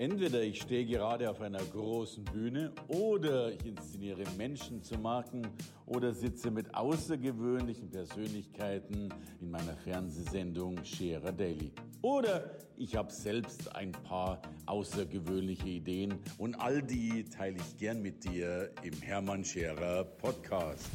Entweder 0.00 0.40
ich 0.40 0.62
stehe 0.62 0.86
gerade 0.86 1.28
auf 1.28 1.42
einer 1.42 1.62
großen 1.62 2.24
Bühne 2.24 2.72
oder 2.88 3.52
ich 3.52 3.66
inszeniere 3.66 4.24
Menschen 4.38 4.82
zu 4.82 4.96
Marken 4.96 5.46
oder 5.84 6.14
sitze 6.14 6.50
mit 6.50 6.74
außergewöhnlichen 6.74 7.90
Persönlichkeiten 7.90 9.12
in 9.42 9.50
meiner 9.50 9.76
Fernsehsendung 9.84 10.82
Scherer 10.84 11.32
Daily. 11.32 11.70
Oder 12.00 12.50
ich 12.78 12.96
habe 12.96 13.12
selbst 13.12 13.76
ein 13.76 13.92
paar 13.92 14.40
außergewöhnliche 14.64 15.68
Ideen 15.68 16.14
und 16.38 16.54
all 16.54 16.82
die 16.82 17.24
teile 17.24 17.58
ich 17.58 17.76
gern 17.76 18.00
mit 18.00 18.24
dir 18.24 18.70
im 18.82 19.02
Hermann 19.02 19.44
Scherer 19.44 20.04
Podcast. 20.04 20.88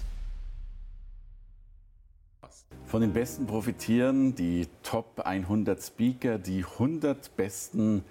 Von 2.86 3.02
den 3.02 3.14
Besten 3.14 3.46
profitieren 3.46 4.34
die 4.34 4.66
Top 4.82 5.20
100 5.20 5.80
Speaker, 5.80 6.40
die 6.40 6.64
100 6.64 7.36
besten 7.36 8.04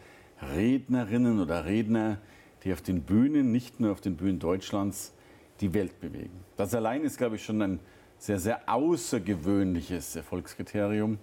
Rednerinnen 0.53 1.41
oder 1.41 1.65
Redner, 1.65 2.19
die 2.63 2.73
auf 2.73 2.83
den 2.83 3.03
Bühnen, 3.03 3.53
nicht 3.53 3.81
nur 3.81 3.93
auf 3.93 4.01
den 4.01 4.17
Bühnen 4.17 4.39
Deutschlands, 4.39 5.13
die 5.61 5.75
Welt 5.75 6.01
bewegen. 6.01 6.41
Das 6.57 6.75
allein 6.75 7.05
ist, 7.05 7.19
glaube 7.19 7.37
ich, 7.37 7.45
schon 7.45 7.63
ein 7.63 7.81
sehr, 8.19 8.39
sehr 8.39 8.69
außergewöhnliches 8.69 10.17
Erfolgskriterium. 10.17 11.19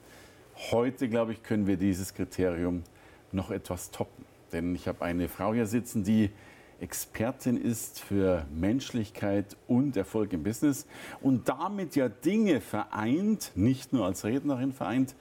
Heute, 0.72 1.10
glaube 1.10 1.34
ich, 1.34 1.44
können 1.44 1.68
wir 1.68 1.78
dieses 1.78 2.14
Kriterium 2.14 2.84
noch 3.32 3.52
etwas 3.52 3.92
toppen. 3.92 4.26
Denn 4.52 4.76
ich 4.76 4.88
habe 4.88 5.04
eine 5.04 5.28
Frau 5.28 5.54
hier 5.54 5.66
sitzen, 5.66 6.04
die 6.04 6.30
Expertin 6.80 7.58
ist 7.58 8.00
für 8.00 8.46
Menschlichkeit 8.54 9.56
und 9.68 9.96
Erfolg 9.96 10.34
im 10.34 10.44
Business 10.44 10.88
und 11.22 11.48
damit 11.48 11.96
ja 11.96 12.10
Dinge 12.10 12.60
vereint, 12.60 13.52
nicht 13.56 13.94
nur 13.94 14.06
als 14.06 14.26
Rednerin 14.26 14.74
vereint, 14.74 15.16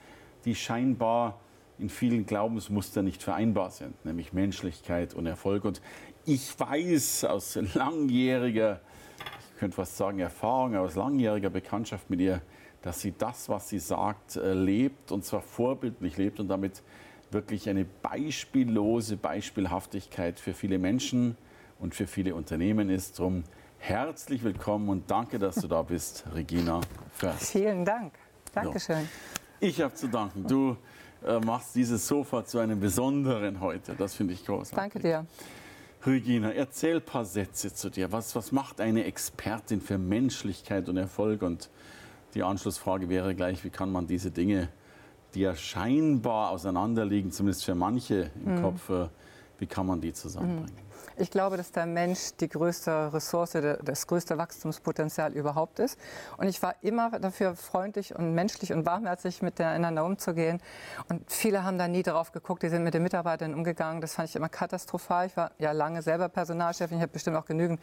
die 0.45 0.55
scheinbar 0.55 1.39
in 1.81 1.89
vielen 1.89 2.25
Glaubensmustern 2.25 3.05
nicht 3.05 3.23
vereinbar 3.23 3.71
sind, 3.71 4.05
nämlich 4.05 4.33
Menschlichkeit 4.33 5.15
und 5.15 5.25
Erfolg. 5.25 5.65
Und 5.65 5.81
ich 6.25 6.57
weiß 6.57 7.25
aus 7.25 7.57
langjähriger, 7.73 8.79
ich 9.53 9.59
könnte 9.59 9.75
fast 9.75 9.97
sagen 9.97 10.19
Erfahrung, 10.19 10.75
aus 10.75 10.95
langjähriger 10.95 11.49
Bekanntschaft 11.49 12.09
mit 12.09 12.21
ihr, 12.21 12.41
dass 12.83 13.01
sie 13.01 13.13
das, 13.17 13.49
was 13.49 13.69
sie 13.69 13.79
sagt, 13.79 14.35
äh, 14.35 14.53
lebt 14.53 15.11
und 15.11 15.25
zwar 15.25 15.41
vorbildlich 15.41 16.17
lebt 16.17 16.39
und 16.39 16.47
damit 16.47 16.83
wirklich 17.31 17.67
eine 17.67 17.85
beispiellose 17.85 19.17
Beispielhaftigkeit 19.17 20.39
für 20.39 20.53
viele 20.53 20.77
Menschen 20.77 21.35
und 21.79 21.95
für 21.95 22.05
viele 22.05 22.35
Unternehmen 22.35 22.89
ist. 22.89 23.17
Drum 23.17 23.43
herzlich 23.79 24.43
willkommen 24.43 24.89
und 24.89 25.09
danke, 25.09 25.39
dass 25.39 25.55
du 25.55 25.67
da 25.67 25.81
bist, 25.81 26.25
Regina 26.33 26.81
Först. 27.13 27.51
Vielen 27.51 27.85
Dank. 27.85 28.13
Dankeschön. 28.53 29.01
So. 29.01 29.67
Ich 29.67 29.81
habe 29.81 29.93
zu 29.93 30.07
danken. 30.07 30.45
Du 30.47 30.75
äh, 31.25 31.39
machst 31.39 31.75
dieses 31.75 32.07
Sofa 32.07 32.45
zu 32.45 32.59
einem 32.59 32.79
besonderen 32.79 33.59
heute. 33.59 33.95
Das 33.95 34.13
finde 34.13 34.33
ich 34.33 34.45
großartig. 34.45 34.75
Danke 34.75 34.99
dir. 34.99 35.25
Regina, 36.05 36.51
erzähl 36.51 36.95
ein 36.95 37.05
paar 37.05 37.25
Sätze 37.25 37.73
zu 37.73 37.89
dir. 37.89 38.11
Was, 38.11 38.35
was 38.35 38.51
macht 38.51 38.81
eine 38.81 39.03
Expertin 39.03 39.81
für 39.81 39.97
Menschlichkeit 39.97 40.89
und 40.89 40.97
Erfolg? 40.97 41.43
Und 41.43 41.69
die 42.33 42.43
Anschlussfrage 42.43 43.07
wäre 43.09 43.35
gleich, 43.35 43.63
wie 43.63 43.69
kann 43.69 43.91
man 43.91 44.07
diese 44.07 44.31
Dinge, 44.31 44.69
die 45.35 45.41
ja 45.41 45.55
scheinbar 45.55 46.49
auseinanderliegen, 46.49 47.31
zumindest 47.31 47.65
für 47.65 47.75
manche 47.75 48.31
im 48.43 48.55
mhm. 48.55 48.61
Kopf, 48.61 48.89
äh, 48.89 49.07
wie 49.59 49.67
kann 49.67 49.85
man 49.85 50.01
die 50.01 50.13
zusammenbringen? 50.13 50.73
Mhm. 50.73 50.90
Ich 51.21 51.29
glaube, 51.29 51.55
dass 51.55 51.71
der 51.71 51.85
Mensch 51.85 52.31
die 52.39 52.49
größte 52.49 53.13
Ressource, 53.13 53.55
das 53.83 54.07
größte 54.07 54.39
Wachstumspotenzial 54.39 55.33
überhaupt 55.33 55.77
ist. 55.77 55.99
Und 56.37 56.47
ich 56.47 56.63
war 56.63 56.73
immer 56.81 57.11
dafür 57.19 57.55
freundlich 57.55 58.15
und 58.15 58.33
menschlich 58.33 58.73
und 58.73 58.87
warmherzig 58.87 59.43
miteinander 59.43 60.03
umzugehen. 60.03 60.59
Und 61.09 61.31
viele 61.31 61.63
haben 61.63 61.77
da 61.77 61.87
nie 61.87 62.01
drauf 62.01 62.31
geguckt. 62.31 62.63
Die 62.63 62.69
sind 62.69 62.83
mit 62.83 62.95
den 62.95 63.03
Mitarbeitern 63.03 63.53
umgegangen. 63.53 64.01
Das 64.01 64.15
fand 64.15 64.29
ich 64.29 64.35
immer 64.35 64.49
katastrophal. 64.49 65.27
Ich 65.27 65.37
war 65.37 65.51
ja 65.59 65.73
lange 65.73 66.01
selber 66.01 66.27
Personalchefin. 66.27 66.97
Ich 66.97 67.03
habe 67.03 67.13
bestimmt 67.13 67.37
auch 67.37 67.45
genügend 67.45 67.79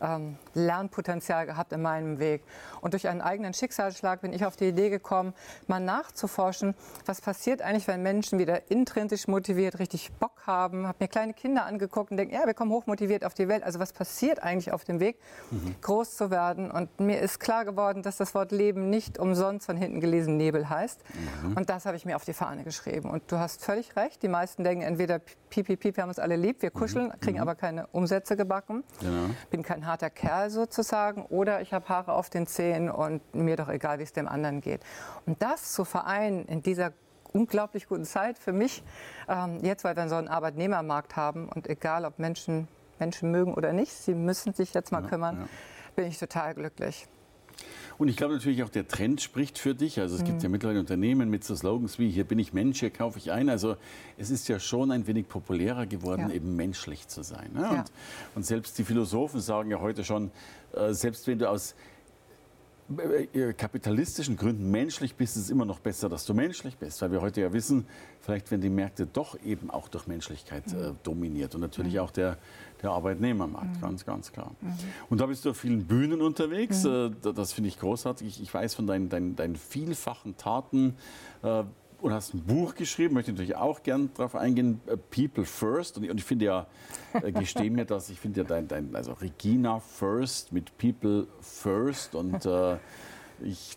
ähm, 0.00 0.36
Lernpotenzial 0.54 1.46
gehabt 1.46 1.72
in 1.72 1.82
meinem 1.82 2.18
Weg. 2.18 2.42
Und 2.80 2.94
durch 2.94 3.08
einen 3.08 3.20
eigenen 3.20 3.54
Schicksalsschlag 3.54 4.20
bin 4.22 4.32
ich 4.32 4.44
auf 4.44 4.56
die 4.56 4.68
Idee 4.68 4.90
gekommen, 4.90 5.34
mal 5.66 5.80
nachzuforschen, 5.80 6.74
was 7.06 7.20
passiert 7.20 7.62
eigentlich, 7.62 7.88
wenn 7.88 8.02
Menschen 8.02 8.38
wieder 8.38 8.70
intrinsisch 8.70 9.28
motiviert, 9.28 9.78
richtig 9.78 10.12
Bock 10.12 10.46
haben. 10.46 10.86
Habe 10.86 10.98
mir 11.00 11.08
kleine 11.08 11.34
Kinder 11.34 11.64
angeguckt 11.64 12.10
und 12.10 12.16
denke, 12.16 12.34
ja, 12.34 12.46
wir 12.46 12.54
kommen 12.54 12.70
hochmotiviert 12.70 13.24
auf 13.24 13.34
die 13.34 13.48
Welt. 13.48 13.62
Also 13.62 13.78
was 13.78 13.92
passiert 13.92 14.42
eigentlich 14.42 14.72
auf 14.72 14.84
dem 14.84 15.00
Weg, 15.00 15.18
mhm. 15.50 15.74
groß 15.80 16.16
zu 16.16 16.30
werden? 16.30 16.70
Und 16.70 17.00
mir 17.00 17.20
ist 17.20 17.40
klar 17.40 17.64
geworden, 17.64 18.02
dass 18.02 18.16
das 18.16 18.34
Wort 18.34 18.52
Leben 18.52 18.90
nicht 18.90 19.18
umsonst 19.18 19.66
von 19.66 19.76
hinten 19.76 20.00
gelesen 20.00 20.36
Nebel 20.36 20.68
heißt. 20.68 21.02
Mhm. 21.42 21.56
Und 21.56 21.70
das 21.70 21.86
habe 21.86 21.96
ich 21.96 22.04
mir 22.04 22.16
auf 22.16 22.24
die 22.24 22.32
Fahne 22.32 22.64
geschrieben. 22.64 23.10
Und 23.10 23.30
du 23.30 23.38
hast 23.38 23.64
völlig 23.64 23.96
recht. 23.96 24.22
Die 24.22 24.28
meisten 24.28 24.64
denken 24.64 24.82
entweder 24.82 25.18
piep, 25.18 25.66
piep, 25.66 25.80
piep, 25.80 25.96
wir 25.96 26.02
haben 26.02 26.10
uns 26.10 26.18
alle 26.18 26.36
lieb, 26.36 26.62
wir 26.62 26.70
kuscheln, 26.70 27.06
mhm. 27.08 27.20
kriegen 27.20 27.36
mhm. 27.36 27.42
aber 27.42 27.54
keine 27.54 27.86
Umsätze 27.88 28.36
gebacken. 28.36 28.84
Genau. 29.00 29.30
Bin 29.50 29.62
kein 29.62 29.86
harter 29.90 30.10
Kerl 30.10 30.50
sozusagen 30.50 31.26
oder 31.26 31.60
ich 31.60 31.72
habe 31.72 31.88
Haare 31.88 32.12
auf 32.12 32.30
den 32.30 32.46
Zähnen 32.46 32.90
und 32.90 33.34
mir 33.34 33.56
doch 33.56 33.68
egal, 33.68 33.98
wie 33.98 34.04
es 34.04 34.12
dem 34.12 34.28
anderen 34.28 34.60
geht. 34.60 34.82
Und 35.26 35.42
das 35.42 35.72
zu 35.72 35.84
vereinen 35.84 36.46
in 36.46 36.62
dieser 36.62 36.92
unglaublich 37.32 37.86
guten 37.88 38.04
Zeit 38.04 38.38
für 38.38 38.52
mich, 38.52 38.82
ähm, 39.28 39.58
jetzt, 39.62 39.84
weil 39.84 39.96
wir 39.96 40.08
so 40.08 40.16
einen 40.16 40.28
Arbeitnehmermarkt 40.28 41.16
haben 41.16 41.48
und 41.48 41.68
egal, 41.68 42.04
ob 42.04 42.18
Menschen 42.18 42.66
Menschen 43.00 43.30
mögen 43.30 43.54
oder 43.54 43.72
nicht, 43.72 43.92
sie 43.92 44.14
müssen 44.14 44.54
sich 44.54 44.74
jetzt 44.74 44.92
mal 44.92 45.02
ja, 45.02 45.08
kümmern, 45.08 45.38
ja. 45.40 45.48
bin 45.96 46.06
ich 46.06 46.18
total 46.18 46.54
glücklich. 46.54 47.08
Und 48.00 48.08
ich 48.08 48.16
glaube 48.16 48.32
natürlich 48.32 48.62
auch, 48.62 48.70
der 48.70 48.88
Trend 48.88 49.20
spricht 49.20 49.58
für 49.58 49.74
dich. 49.74 50.00
Also 50.00 50.14
es 50.14 50.22
mhm. 50.22 50.26
gibt 50.28 50.42
ja 50.42 50.48
mittlerweile 50.48 50.80
Unternehmen 50.80 51.28
mit 51.28 51.44
so 51.44 51.54
Slogans 51.54 51.98
wie 51.98 52.08
hier 52.08 52.24
bin 52.24 52.38
ich 52.38 52.54
Mensch, 52.54 52.80
hier 52.80 52.88
kaufe 52.88 53.18
ich 53.18 53.30
ein. 53.30 53.50
Also 53.50 53.76
es 54.16 54.30
ist 54.30 54.48
ja 54.48 54.58
schon 54.58 54.90
ein 54.90 55.06
wenig 55.06 55.28
populärer 55.28 55.84
geworden, 55.84 56.30
ja. 56.30 56.34
eben 56.34 56.56
menschlich 56.56 57.08
zu 57.08 57.22
sein. 57.22 57.50
Ne? 57.52 57.60
Ja. 57.60 57.70
Und, 57.72 57.92
und, 58.36 58.46
selbst 58.46 58.78
die 58.78 58.84
Philosophen 58.84 59.40
sagen 59.40 59.70
ja 59.70 59.80
heute 59.80 60.02
schon, 60.02 60.30
äh, 60.72 60.94
selbst 60.94 61.26
wenn 61.26 61.40
du 61.40 61.50
aus 61.50 61.74
kapitalistischen 63.56 64.36
Gründen 64.36 64.70
menschlich 64.70 65.14
bist, 65.14 65.36
ist 65.36 65.44
es 65.44 65.50
immer 65.50 65.64
noch 65.64 65.78
besser, 65.78 66.08
dass 66.08 66.24
du 66.24 66.34
menschlich 66.34 66.76
bist. 66.76 67.00
Weil 67.02 67.12
wir 67.12 67.20
heute 67.20 67.40
ja 67.40 67.52
wissen, 67.52 67.86
vielleicht 68.20 68.50
werden 68.50 68.62
die 68.62 68.70
Märkte 68.70 69.06
doch 69.06 69.38
eben 69.44 69.70
auch 69.70 69.88
durch 69.88 70.06
Menschlichkeit 70.06 70.64
äh, 70.72 70.90
mhm. 70.90 70.96
dominiert. 71.02 71.54
Und 71.54 71.60
natürlich 71.60 71.94
mhm. 71.94 72.00
auch 72.00 72.10
der, 72.10 72.38
der 72.82 72.90
Arbeitnehmermarkt, 72.90 73.76
mhm. 73.76 73.80
ganz, 73.80 74.04
ganz 74.04 74.32
klar. 74.32 74.52
Mhm. 74.60 74.72
Und 75.08 75.20
da 75.20 75.26
bist 75.26 75.44
du 75.44 75.50
auf 75.50 75.56
vielen 75.56 75.86
Bühnen 75.86 76.20
unterwegs. 76.20 76.84
Mhm. 76.84 77.16
Äh, 77.24 77.32
das 77.32 77.52
finde 77.52 77.68
ich 77.68 77.78
großartig. 77.78 78.26
Ich, 78.26 78.42
ich 78.42 78.52
weiß 78.52 78.74
von 78.74 78.86
deinen, 78.86 79.08
deinen, 79.08 79.36
deinen 79.36 79.56
vielfachen 79.56 80.36
Taten, 80.36 80.96
äh, 81.42 81.62
und 82.02 82.12
hast 82.12 82.34
ein 82.34 82.42
Buch 82.42 82.74
geschrieben, 82.74 83.14
möchte 83.14 83.32
natürlich 83.32 83.56
auch 83.56 83.82
gern 83.82 84.10
darauf 84.14 84.34
eingehen, 84.34 84.80
äh, 84.86 84.96
People 84.96 85.44
First. 85.44 85.96
Und 85.96 86.04
ich, 86.04 86.10
und 86.10 86.18
ich 86.18 86.24
finde 86.24 86.44
ja, 86.46 86.66
äh, 87.12 87.32
gestehe 87.32 87.70
mir 87.70 87.84
das, 87.84 88.10
ich 88.10 88.18
finde 88.18 88.42
ja 88.42 88.46
dein, 88.46 88.68
dein, 88.68 88.94
also 88.94 89.12
Regina 89.12 89.80
First 89.80 90.52
mit 90.52 90.76
People 90.78 91.26
First 91.40 92.14
und 92.14 92.44
äh, 92.46 92.76
ich, 93.42 93.76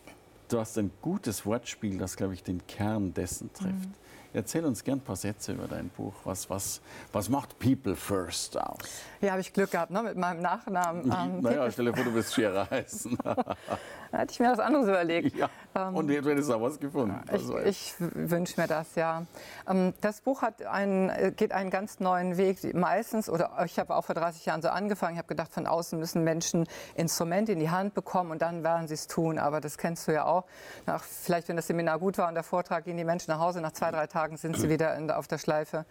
du 0.49 0.59
hast 0.59 0.77
ein 0.77 0.91
gutes 1.01 1.45
Wortspiel, 1.45 1.97
das, 1.97 2.15
glaube 2.15 2.33
ich, 2.33 2.43
den 2.43 2.65
Kern 2.67 3.13
dessen 3.13 3.51
trifft. 3.53 3.89
Mhm. 3.89 4.03
Erzähl 4.35 4.65
uns 4.65 4.83
gern 4.83 4.97
ein 4.97 5.03
paar 5.03 5.15
Sätze 5.15 5.53
über 5.53 5.67
dein 5.67 5.89
Buch. 5.89 6.13
Was, 6.23 6.49
was, 6.49 6.81
was 7.11 7.29
macht 7.29 7.59
People 7.59 7.95
First 7.95 8.57
aus? 8.57 8.79
Ja, 9.21 9.31
habe 9.31 9.41
ich 9.41 9.53
Glück 9.53 9.69
gehabt 9.69 9.91
ne, 9.91 10.01
mit 10.01 10.17
meinem 10.17 10.41
Nachnamen. 10.41 11.03
Ähm, 11.13 11.41
naja, 11.41 11.69
stell 11.69 11.85
dir 11.85 11.93
vor, 11.93 12.03
du 12.03 12.13
wirst 12.15 12.33
Scherer 12.33 12.67
heißen. 12.69 13.15
da 14.13 14.19
hätte 14.19 14.31
ich 14.31 14.39
mir 14.39 14.51
was 14.51 14.59
anderes 14.59 14.87
überlegt. 14.87 15.35
Ja, 15.35 15.49
ähm, 15.73 15.95
und 15.95 16.07
du 16.07 16.13
hättest 16.13 16.51
auch 16.51 16.61
was 16.61 16.79
gefunden. 16.79 17.19
Ich, 17.33 17.49
ich 17.65 17.95
wünsche 17.97 18.61
mir 18.61 18.67
das, 18.67 18.93
ja. 18.93 19.25
Ähm, 19.67 19.95
das 20.01 20.21
Buch 20.21 20.43
hat 20.43 20.61
einen, 20.61 21.35
geht 21.35 21.51
einen 21.51 21.71
ganz 21.71 21.99
neuen 21.99 22.37
Weg. 22.37 22.75
Meistens, 22.75 23.27
oder 23.27 23.49
ich 23.65 23.79
habe 23.79 23.95
auch 23.95 24.05
vor 24.05 24.13
30 24.13 24.45
Jahren 24.45 24.61
so 24.61 24.69
angefangen, 24.69 25.13
ich 25.13 25.17
habe 25.17 25.27
gedacht, 25.27 25.51
von 25.51 25.65
außen 25.65 25.97
müssen 25.97 26.23
Menschen 26.23 26.67
Instrumente 26.93 27.53
in 27.53 27.59
die 27.59 27.71
Hand 27.71 27.95
bekommen 27.95 28.29
und 28.29 28.43
dann 28.43 28.63
werden 28.63 28.87
sie 28.87 28.93
es 28.93 29.07
tun. 29.07 29.39
Aber 29.39 29.61
das 29.61 29.79
kennst 29.79 30.07
du 30.07 30.11
ja 30.11 30.25
auch. 30.25 30.43
Nach, 30.85 31.03
vielleicht, 31.03 31.47
wenn 31.47 31.55
das 31.55 31.65
Seminar 31.65 31.97
gut 31.97 32.19
war 32.19 32.27
und 32.27 32.35
der 32.35 32.43
Vortrag, 32.43 32.85
gehen 32.85 32.97
die 32.97 33.05
Menschen 33.05 33.31
nach 33.31 33.39
Hause 33.39 33.61
nach 33.61 33.71
zwei, 33.71 33.89
drei 33.89 34.05
Tagen 34.05 34.37
sind 34.37 34.55
sie 34.57 34.69
wieder 34.69 34.95
in, 34.95 35.09
auf 35.09 35.27
der 35.27 35.39
Schleife 35.39 35.85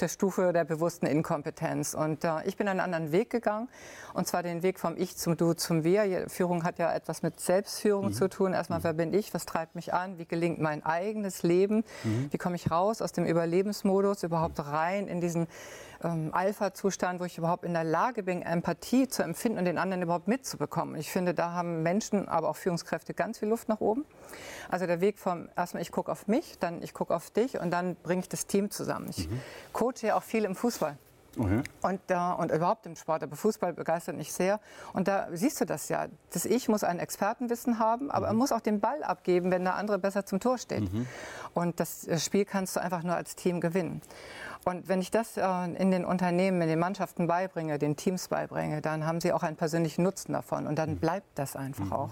der 0.00 0.08
Stufe 0.08 0.52
der 0.52 0.64
bewussten 0.64 1.06
Inkompetenz. 1.06 1.94
Und 1.94 2.24
äh, 2.24 2.42
ich 2.44 2.56
bin 2.56 2.66
einen 2.66 2.80
anderen 2.80 3.12
Weg 3.12 3.30
gegangen, 3.30 3.68
und 4.14 4.26
zwar 4.26 4.42
den 4.42 4.64
Weg 4.64 4.80
vom 4.80 4.96
Ich 4.96 5.16
zum 5.16 5.36
Du 5.36 5.52
zum 5.52 5.84
Wir. 5.84 6.28
Führung 6.28 6.64
hat 6.64 6.80
ja 6.80 6.92
etwas 6.92 7.22
mit 7.22 7.38
Selbstführung 7.68 8.06
mhm. 8.06 8.12
zu 8.12 8.28
tun. 8.28 8.52
Erstmal, 8.52 8.82
wer 8.82 8.92
bin 8.92 9.12
ich? 9.12 9.32
Was 9.34 9.46
treibt 9.46 9.74
mich 9.74 9.92
an? 9.94 10.18
Wie 10.18 10.24
gelingt 10.24 10.60
mein 10.60 10.84
eigenes 10.84 11.42
Leben? 11.42 11.84
Mhm. 12.04 12.28
Wie 12.30 12.38
komme 12.38 12.56
ich 12.56 12.70
raus 12.70 13.02
aus 13.02 13.12
dem 13.12 13.26
Überlebensmodus, 13.26 14.22
überhaupt 14.22 14.58
rein 14.64 15.06
in 15.06 15.20
diesen 15.20 15.46
ähm, 16.02 16.30
Alpha-Zustand, 16.32 17.20
wo 17.20 17.24
ich 17.24 17.38
überhaupt 17.38 17.64
in 17.64 17.74
der 17.74 17.84
Lage 17.84 18.22
bin, 18.22 18.42
Empathie 18.42 19.08
zu 19.08 19.22
empfinden 19.22 19.58
und 19.58 19.64
den 19.64 19.78
anderen 19.78 20.02
überhaupt 20.02 20.28
mitzubekommen. 20.28 20.96
Ich 20.96 21.10
finde, 21.10 21.34
da 21.34 21.52
haben 21.52 21.82
Menschen, 21.82 22.28
aber 22.28 22.48
auch 22.48 22.56
Führungskräfte 22.56 23.14
ganz 23.14 23.38
viel 23.38 23.48
Luft 23.48 23.68
nach 23.68 23.80
oben. 23.80 24.04
Also 24.70 24.86
der 24.86 25.00
Weg 25.00 25.18
vom 25.18 25.48
erstmal 25.56 25.82
ich 25.82 25.92
gucke 25.92 26.10
auf 26.10 26.26
mich, 26.26 26.58
dann 26.58 26.82
ich 26.82 26.94
gucke 26.94 27.14
auf 27.14 27.30
dich 27.30 27.58
und 27.60 27.70
dann 27.70 27.96
bringe 27.96 28.20
ich 28.20 28.28
das 28.28 28.46
Team 28.46 28.70
zusammen. 28.70 29.08
Ich 29.10 29.28
mhm. 29.28 29.40
coache 29.72 30.02
ja 30.02 30.16
auch 30.16 30.22
viel 30.22 30.44
im 30.44 30.54
Fußball. 30.54 30.96
Okay. 31.36 31.62
Und, 31.82 32.00
äh, 32.08 32.14
und 32.14 32.50
überhaupt 32.50 32.86
im 32.86 32.96
Sport, 32.96 33.22
aber 33.22 33.36
Fußball 33.36 33.72
begeistert 33.72 34.16
mich 34.16 34.32
sehr. 34.32 34.60
Und 34.92 35.08
da 35.08 35.28
siehst 35.32 35.60
du 35.60 35.64
das 35.64 35.88
ja. 35.88 36.06
Das 36.32 36.44
Ich 36.44 36.68
muss 36.68 36.84
ein 36.84 36.98
Expertenwissen 36.98 37.78
haben, 37.78 38.10
aber 38.10 38.26
mhm. 38.26 38.32
er 38.32 38.34
muss 38.34 38.52
auch 38.52 38.60
den 38.60 38.80
Ball 38.80 39.02
abgeben, 39.02 39.50
wenn 39.50 39.64
der 39.64 39.76
andere 39.76 39.98
besser 39.98 40.24
zum 40.26 40.40
Tor 40.40 40.58
steht. 40.58 40.92
Mhm. 40.92 41.06
Und 41.54 41.80
das 41.80 42.08
Spiel 42.18 42.44
kannst 42.44 42.76
du 42.76 42.80
einfach 42.80 43.02
nur 43.02 43.14
als 43.14 43.36
Team 43.36 43.60
gewinnen. 43.60 44.02
Und 44.64 44.88
wenn 44.88 45.00
ich 45.00 45.10
das 45.10 45.36
äh, 45.36 45.64
in 45.78 45.90
den 45.90 46.04
Unternehmen, 46.04 46.60
in 46.60 46.68
den 46.68 46.78
Mannschaften 46.78 47.26
beibringe, 47.26 47.78
den 47.78 47.96
Teams 47.96 48.28
beibringe, 48.28 48.80
dann 48.82 49.06
haben 49.06 49.20
sie 49.20 49.32
auch 49.32 49.42
einen 49.42 49.56
persönlichen 49.56 50.02
Nutzen 50.02 50.32
davon. 50.32 50.66
Und 50.66 50.76
dann 50.76 50.92
mhm. 50.92 50.98
bleibt 50.98 51.38
das 51.38 51.56
einfach 51.56 51.86
mhm. 51.86 51.92
auch. 51.92 52.10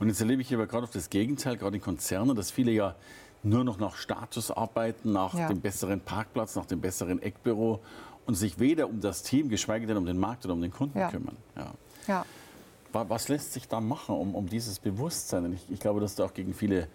Und 0.00 0.08
jetzt 0.08 0.20
erlebe 0.20 0.42
ich 0.42 0.52
aber 0.52 0.66
gerade 0.66 0.84
auf 0.84 0.90
das 0.90 1.08
Gegenteil, 1.08 1.56
gerade 1.56 1.76
in 1.76 1.82
Konzernen, 1.82 2.34
dass 2.34 2.50
viele 2.50 2.72
ja 2.72 2.96
nur 3.44 3.64
noch 3.64 3.78
nach 3.78 3.96
Status 3.96 4.50
arbeiten, 4.50 5.12
nach 5.12 5.34
ja. 5.34 5.48
dem 5.48 5.60
besseren 5.60 6.00
Parkplatz, 6.00 6.56
nach 6.56 6.66
dem 6.66 6.80
besseren 6.80 7.20
Eckbüro 7.22 7.80
und 8.26 8.34
sich 8.34 8.58
weder 8.58 8.88
um 8.88 9.00
das 9.00 9.22
Team, 9.22 9.48
geschweige 9.48 9.86
denn 9.86 9.96
um 9.96 10.06
den 10.06 10.18
Markt 10.18 10.44
oder 10.44 10.54
um 10.54 10.62
den 10.62 10.72
Kunden 10.72 10.98
ja. 10.98 11.10
kümmern. 11.10 11.36
Ja. 11.56 12.24
Was 12.92 13.28
lässt 13.28 13.52
sich 13.52 13.66
da 13.66 13.80
machen, 13.80 14.14
um, 14.14 14.36
um 14.36 14.48
dieses 14.48 14.78
Bewusstsein? 14.78 15.52
Ich, 15.52 15.68
ich, 15.68 15.80
glaube, 15.80 16.00
dass 16.00 16.14
du 16.14 16.22
auch 16.22 16.32
gegen 16.32 16.54
viele 16.54 16.86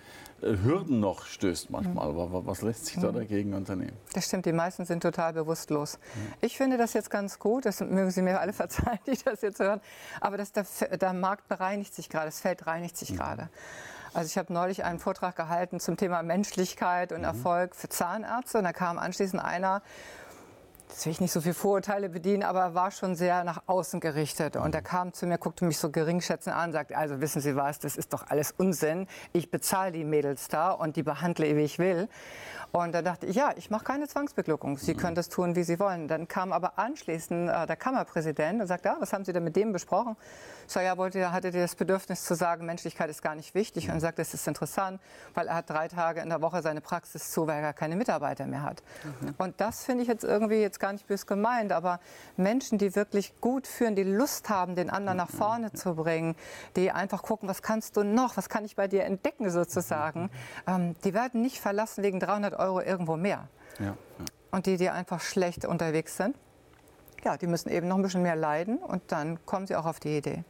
äh, 0.41 0.55
Hürden 0.63 1.01
noch 1.01 1.25
stößt 1.25 1.69
manchmal. 1.71 2.13
Mhm. 2.13 2.19
Aber 2.19 2.45
was 2.45 2.61
lässt 2.61 2.85
sich 2.85 2.95
da 2.99 3.11
mhm. 3.11 3.15
dagegen 3.15 3.53
unternehmen? 3.53 3.97
Das 4.13 4.25
stimmt, 4.25 4.45
die 4.45 4.53
meisten 4.53 4.85
sind 4.85 5.03
total 5.03 5.33
bewusstlos. 5.33 5.97
Mhm. 5.97 6.33
Ich 6.39 6.57
finde 6.57 6.77
das 6.77 6.93
jetzt 6.93 7.09
ganz 7.09 7.37
gut, 7.37 7.65
das 7.65 7.81
mögen 7.81 8.11
Sie 8.11 8.21
mir 8.21 8.39
alle 8.39 8.53
verzeihen, 8.63 8.99
die 9.07 9.17
das 9.17 9.41
jetzt 9.41 9.59
hören, 9.59 9.81
aber 10.21 10.37
dass 10.37 10.53
der, 10.53 10.65
der 10.97 11.13
Markt 11.13 11.49
bereinigt 11.49 11.93
sich 11.93 12.07
gerade, 12.07 12.27
das 12.27 12.39
Feld 12.39 12.65
reinigt 12.65 12.95
sich 12.95 13.11
mhm. 13.11 13.17
gerade. 13.17 13.49
Also 14.13 14.27
ich 14.27 14.37
habe 14.37 14.51
neulich 14.51 14.83
einen 14.83 14.99
Vortrag 14.99 15.35
gehalten 15.35 15.79
zum 15.79 15.97
Thema 15.97 16.23
Menschlichkeit 16.23 17.11
und 17.11 17.19
mhm. 17.19 17.25
Erfolg 17.25 17.75
für 17.75 17.89
Zahnärzte. 17.89 18.57
Und 18.57 18.63
da 18.63 18.73
kam 18.73 18.97
anschließend 18.97 19.41
einer 19.43 19.81
das 20.89 21.05
will 21.05 21.11
ich 21.11 21.21
nicht 21.21 21.31
so 21.31 21.39
viel 21.39 21.53
Vorurteile 21.53 22.09
bedienen, 22.09 22.41
aber 22.41 22.61
er 22.61 22.73
war 22.73 22.89
schon 22.89 23.15
sehr 23.15 23.43
nach 23.43 23.61
außen 23.67 23.99
gerichtet. 23.99 24.55
Und 24.55 24.73
er 24.73 24.81
kam 24.81 25.13
zu 25.13 25.27
mir, 25.27 25.37
guckte 25.37 25.63
mich 25.63 25.77
so 25.77 25.91
geringschätzend 25.91 26.55
an 26.55 26.71
sagte, 26.71 26.97
also 26.97 27.21
wissen 27.21 27.41
Sie 27.41 27.55
was, 27.55 27.77
das 27.77 27.95
ist 27.95 28.11
doch 28.11 28.25
alles 28.27 28.53
Unsinn. 28.57 29.07
Ich 29.31 29.51
bezahle 29.51 29.91
die 29.91 30.03
Mädels 30.03 30.47
da 30.47 30.71
und 30.71 30.95
die 30.95 31.03
behandle, 31.03 31.55
wie 31.55 31.61
ich 31.61 31.77
will. 31.77 32.09
Und 32.71 32.93
dann 32.93 33.05
dachte 33.05 33.25
ich, 33.25 33.35
ja, 33.35 33.51
ich 33.55 33.69
mache 33.69 33.83
keine 33.83 34.07
Zwangsbeglückung. 34.07 34.77
Sie 34.77 34.93
können 34.93 35.15
das 35.15 35.29
tun, 35.29 35.55
wie 35.55 35.63
Sie 35.63 35.79
wollen. 35.79 36.07
Dann 36.07 36.27
kam 36.27 36.51
aber 36.51 36.77
anschließend 36.77 37.49
äh, 37.49 37.65
der 37.65 37.75
Kammerpräsident 37.75 38.61
und 38.61 38.67
sagte, 38.67 38.89
ja, 38.89 38.97
was 38.99 39.11
haben 39.11 39.25
Sie 39.25 39.33
denn 39.33 39.43
mit 39.43 39.55
dem 39.55 39.71
besprochen? 39.71 40.15
So, 40.67 40.79
ja, 40.79 40.97
wollte, 40.97 41.31
hatte 41.31 41.49
das 41.51 41.75
Bedürfnis 41.75 42.23
zu 42.23 42.35
sagen, 42.35 42.65
Menschlichkeit 42.65 43.09
ist 43.09 43.23
gar 43.23 43.33
nicht 43.33 43.55
wichtig. 43.55 43.89
Und 43.89 43.95
er 43.95 44.01
sagte, 44.01 44.21
es 44.21 44.35
ist 44.35 44.47
interessant, 44.47 45.01
weil 45.33 45.47
er 45.47 45.55
hat 45.55 45.69
drei 45.69 45.87
Tage 45.87 46.21
in 46.21 46.29
der 46.29 46.41
Woche 46.41 46.61
seine 46.61 46.81
Praxis 46.81 47.31
zu, 47.31 47.47
weil 47.47 47.57
er 47.57 47.61
gar 47.61 47.73
keine 47.73 47.95
Mitarbeiter 47.95 48.45
mehr 48.45 48.61
hat. 48.61 48.83
Mhm. 49.03 49.33
Und 49.37 49.61
das 49.61 49.83
finde 49.83 50.03
ich 50.03 50.07
jetzt 50.07 50.23
irgendwie 50.23 50.61
jetzt 50.61 50.78
gar 50.79 50.93
nicht 50.93 51.07
bös 51.07 51.25
gemeint, 51.25 51.71
aber 51.71 51.99
Menschen, 52.37 52.77
die 52.77 52.95
wirklich 52.95 53.39
gut 53.41 53.67
führen, 53.67 53.95
die 53.95 54.03
Lust 54.03 54.49
haben, 54.49 54.75
den 54.75 54.89
anderen 54.89 55.17
nach 55.17 55.29
vorne 55.29 55.73
zu 55.73 55.95
bringen, 55.95 56.35
die 56.75 56.91
einfach 56.91 57.23
gucken, 57.23 57.47
was 57.49 57.61
kannst 57.61 57.97
du 57.97 58.03
noch, 58.03 58.37
was 58.37 58.49
kann 58.49 58.65
ich 58.65 58.75
bei 58.75 58.87
dir 58.87 59.03
entdecken 59.03 59.49
sozusagen, 59.49 60.29
ähm, 60.67 60.95
die 61.03 61.13
werden 61.13 61.41
nicht 61.41 61.59
verlassen 61.59 62.03
wegen 62.03 62.19
300 62.19 62.57
Euro 62.57 62.81
irgendwo 62.81 63.15
mehr. 63.15 63.47
Ja, 63.79 63.85
ja. 63.85 63.95
Und 64.51 64.65
die, 64.65 64.77
die 64.77 64.89
einfach 64.89 65.21
schlecht 65.21 65.65
unterwegs 65.65 66.17
sind, 66.17 66.35
ja, 67.23 67.37
die 67.37 67.47
müssen 67.47 67.69
eben 67.69 67.87
noch 67.87 67.97
ein 67.97 68.01
bisschen 68.01 68.23
mehr 68.23 68.35
leiden 68.35 68.77
und 68.77 69.03
dann 69.11 69.45
kommen 69.45 69.67
sie 69.67 69.75
auch 69.75 69.85
auf 69.85 69.99
die 69.99 70.17
Idee. 70.17 70.43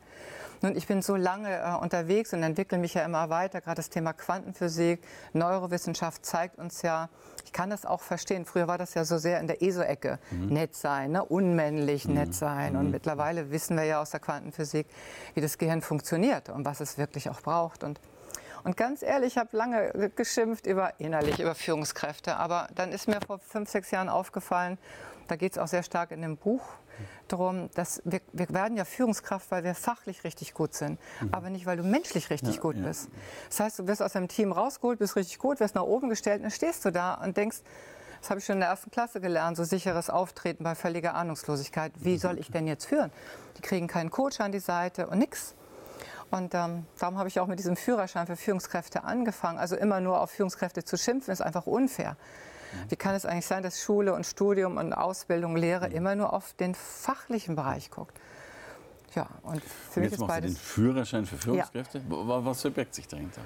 Nun, 0.61 0.75
ich 0.75 0.87
bin 0.87 1.01
so 1.01 1.15
lange 1.15 1.57
äh, 1.57 1.73
unterwegs 1.81 2.33
und 2.33 2.43
entwickle 2.43 2.77
mich 2.77 2.93
ja 2.93 3.03
immer 3.03 3.29
weiter. 3.29 3.61
Gerade 3.61 3.77
das 3.77 3.89
Thema 3.89 4.13
Quantenphysik, 4.13 5.01
Neurowissenschaft 5.33 6.25
zeigt 6.25 6.57
uns 6.57 6.81
ja, 6.81 7.09
ich 7.45 7.53
kann 7.53 7.69
das 7.69 7.85
auch 7.85 8.01
verstehen. 8.01 8.45
Früher 8.45 8.67
war 8.67 8.77
das 8.77 8.93
ja 8.93 9.05
so 9.05 9.17
sehr 9.17 9.39
in 9.39 9.47
der 9.47 9.61
ESO-Ecke. 9.61 10.19
Mhm. 10.31 10.47
Nett 10.47 10.75
sein, 10.75 11.11
ne? 11.11 11.23
unmännlich 11.23 12.07
mhm. 12.07 12.15
nett 12.15 12.33
sein. 12.33 12.75
Und 12.75 12.87
mhm. 12.87 12.91
mittlerweile 12.91 13.51
wissen 13.51 13.77
wir 13.77 13.85
ja 13.85 14.01
aus 14.01 14.11
der 14.11 14.19
Quantenphysik, 14.19 14.87
wie 15.33 15.41
das 15.41 15.57
Gehirn 15.57 15.81
funktioniert 15.81 16.49
und 16.49 16.65
was 16.65 16.81
es 16.81 16.97
wirklich 16.97 17.29
auch 17.29 17.41
braucht. 17.41 17.83
Und 17.83 17.99
und 18.65 18.75
ganz 18.75 19.03
ehrlich, 19.03 19.33
ich 19.33 19.37
habe 19.37 19.55
lange 19.55 20.11
geschimpft 20.17 20.67
über 20.67 20.99
innerlich 20.99 21.39
über 21.39 21.55
Führungskräfte. 21.55 22.35
Aber 22.35 22.67
dann 22.75 22.91
ist 22.91 23.07
mir 23.07 23.19
vor 23.25 23.39
fünf, 23.39 23.69
sechs 23.69 23.89
Jahren 23.89 24.09
aufgefallen, 24.09 24.77
da 25.29 25.37
geht 25.37 25.53
es 25.53 25.57
auch 25.57 25.67
sehr 25.67 25.83
stark 25.83 26.11
in 26.11 26.21
dem 26.21 26.35
Buch 26.35 26.61
darum, 27.27 27.69
dass 27.75 28.01
wir, 28.05 28.21
wir, 28.33 28.49
werden 28.49 28.77
ja 28.77 28.85
Führungskraft, 28.85 29.51
weil 29.51 29.63
wir 29.63 29.75
fachlich 29.75 30.23
richtig 30.23 30.53
gut 30.53 30.73
sind, 30.73 30.99
mhm. 31.21 31.29
aber 31.31 31.49
nicht, 31.49 31.65
weil 31.65 31.77
du 31.77 31.83
menschlich 31.83 32.29
richtig 32.29 32.55
ja, 32.55 32.61
gut 32.61 32.75
ja. 32.77 32.87
bist. 32.87 33.09
Das 33.49 33.59
heißt, 33.59 33.79
du 33.79 33.87
wirst 33.87 34.01
aus 34.01 34.13
deinem 34.13 34.27
Team 34.27 34.51
rausgeholt, 34.51 34.99
bist 34.99 35.15
richtig 35.15 35.39
gut, 35.39 35.59
wirst 35.59 35.75
nach 35.75 35.83
oben 35.83 36.09
gestellt 36.09 36.37
und 36.37 36.43
dann 36.43 36.51
stehst 36.51 36.83
du 36.85 36.91
da 36.91 37.15
und 37.15 37.37
denkst, 37.37 37.61
das 38.21 38.29
habe 38.29 38.39
ich 38.39 38.45
schon 38.45 38.55
in 38.55 38.59
der 38.59 38.69
ersten 38.69 38.91
Klasse 38.91 39.21
gelernt, 39.21 39.55
so 39.55 39.63
sicheres 39.63 40.09
Auftreten 40.09 40.63
bei 40.63 40.75
völliger 40.75 41.15
Ahnungslosigkeit. 41.15 41.93
Wie 41.99 42.17
soll 42.17 42.37
ich 42.37 42.51
denn 42.51 42.67
jetzt 42.67 42.85
führen? 42.85 43.11
Die 43.57 43.61
kriegen 43.61 43.87
keinen 43.87 44.09
Coach 44.09 44.41
an 44.41 44.51
die 44.51 44.59
Seite 44.59 45.07
und 45.07 45.19
nichts. 45.19 45.55
Und 46.31 46.53
ähm, 46.53 46.85
darum 46.99 47.17
habe 47.17 47.27
ich 47.27 47.39
auch 47.39 47.47
mit 47.47 47.59
diesem 47.59 47.75
Führerschein 47.75 48.27
für 48.27 48.35
Führungskräfte 48.35 49.03
angefangen. 49.03 49.57
Also 49.57 49.75
immer 49.75 49.99
nur 49.99 50.21
auf 50.21 50.31
Führungskräfte 50.31 50.83
zu 50.83 50.97
schimpfen, 50.97 51.31
ist 51.31 51.41
einfach 51.41 51.65
unfair. 51.65 52.17
Wie 52.89 52.95
kann 52.95 53.15
es 53.15 53.25
eigentlich 53.25 53.45
sein, 53.45 53.63
dass 53.63 53.81
Schule 53.81 54.13
und 54.13 54.25
Studium 54.25 54.77
und 54.77 54.93
Ausbildung, 54.93 55.55
Lehre 55.55 55.89
mhm. 55.89 55.95
immer 55.95 56.15
nur 56.15 56.33
auf 56.33 56.53
den 56.53 56.75
fachlichen 56.75 57.55
Bereich 57.55 57.89
guckt? 57.91 58.19
Ja, 59.15 59.27
und 59.41 59.63
für 59.63 60.01
und 60.01 60.05
mich 60.05 60.13
ist 60.13 60.27
beides. 60.27 60.53
Du 60.53 60.57
den 60.57 60.63
Führerschein 60.63 61.25
für 61.25 61.37
Führungskräfte? 61.37 61.97
Ja. 61.97 62.45
Was 62.45 62.61
verbirgt 62.61 62.93
sich 62.93 63.07
dahinter? 63.07 63.41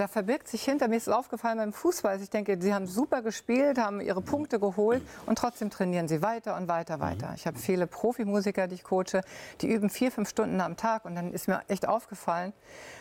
Da 0.00 0.08
verbirgt 0.08 0.48
sich 0.48 0.64
hinter, 0.64 0.88
mir 0.88 0.96
ist 0.96 1.08
es 1.08 1.12
aufgefallen 1.12 1.58
beim 1.58 1.74
Fußball, 1.74 2.12
also 2.12 2.24
ich 2.24 2.30
denke, 2.30 2.56
sie 2.58 2.72
haben 2.72 2.86
super 2.86 3.20
gespielt, 3.20 3.76
haben 3.76 4.00
ihre 4.00 4.22
Punkte 4.22 4.58
geholt 4.58 5.02
und 5.26 5.36
trotzdem 5.36 5.68
trainieren 5.68 6.08
sie 6.08 6.22
weiter 6.22 6.56
und 6.56 6.68
weiter, 6.68 6.96
mhm. 6.96 7.02
weiter. 7.02 7.32
Ich 7.36 7.46
habe 7.46 7.58
viele 7.58 7.86
Profimusiker, 7.86 8.66
die 8.66 8.76
ich 8.76 8.82
coache, 8.82 9.20
die 9.60 9.70
üben 9.70 9.90
vier, 9.90 10.10
fünf 10.10 10.30
Stunden 10.30 10.62
am 10.62 10.78
Tag 10.78 11.04
und 11.04 11.16
dann 11.16 11.34
ist 11.34 11.48
mir 11.48 11.60
echt 11.68 11.86
aufgefallen, 11.86 12.54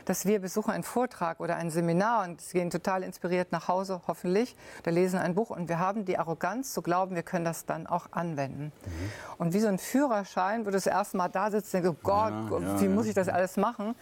dass 0.04 0.26
wir 0.26 0.42
besuchen 0.42 0.72
einen 0.72 0.84
Vortrag 0.84 1.40
oder 1.40 1.56
ein 1.56 1.70
Seminar 1.70 2.28
und 2.28 2.42
sie 2.42 2.58
gehen 2.58 2.70
total 2.70 3.04
inspiriert 3.04 3.54
nach 3.54 3.70
Hause, 3.70 4.02
hoffentlich, 4.08 4.58
oder 4.82 4.92
lesen 4.92 5.20
ein 5.20 5.36
Buch 5.36 5.52
und 5.52 5.70
wir 5.70 5.80
haben 5.80 6.04
die 6.04 6.18
Arroganz 6.18 6.74
zu 6.74 6.82
glauben, 6.82 7.16
wir 7.16 7.24
können 7.24 7.46
das 7.46 7.66
dann 7.66 7.88
auch 7.88 8.08
anwenden. 8.12 8.74
Mhm. 8.86 9.12
Und 9.38 9.54
wie 9.54 9.62
so 9.62 9.70
ein 9.70 9.78
Führerschein, 9.78 10.62
wo 10.62 10.66
du 10.66 10.72
das 10.72 10.86
erste 10.86 11.16
Mal 11.16 11.30
da 11.30 11.50
sitzt 11.50 11.74
und 11.74 11.82
denkst, 11.86 11.98
oh 11.98 12.04
Gott, 12.04 12.34
ja, 12.52 12.60
ja, 12.60 12.82
wie 12.82 12.90
muss 12.90 13.06
ich 13.06 13.14
das 13.14 13.30
alles 13.30 13.56
machen? 13.56 13.96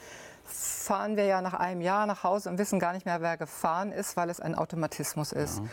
Fahren 0.48 1.18
wir 1.18 1.26
ja 1.26 1.42
nach 1.42 1.54
einem 1.54 1.82
Jahr 1.82 2.06
nach 2.06 2.24
Hause 2.24 2.50
und 2.50 2.58
wissen 2.58 2.80
gar 2.80 2.94
nicht 2.94 3.06
mehr, 3.06 3.22
wer 3.22 3.38
gefahren 3.38 3.92
ist, 3.92 4.18
weil 4.18 4.30
es 4.30 4.40
ein 4.40 4.56
Automatismus 4.56 5.32
ist. 5.32 5.60
Ja. 5.60 5.66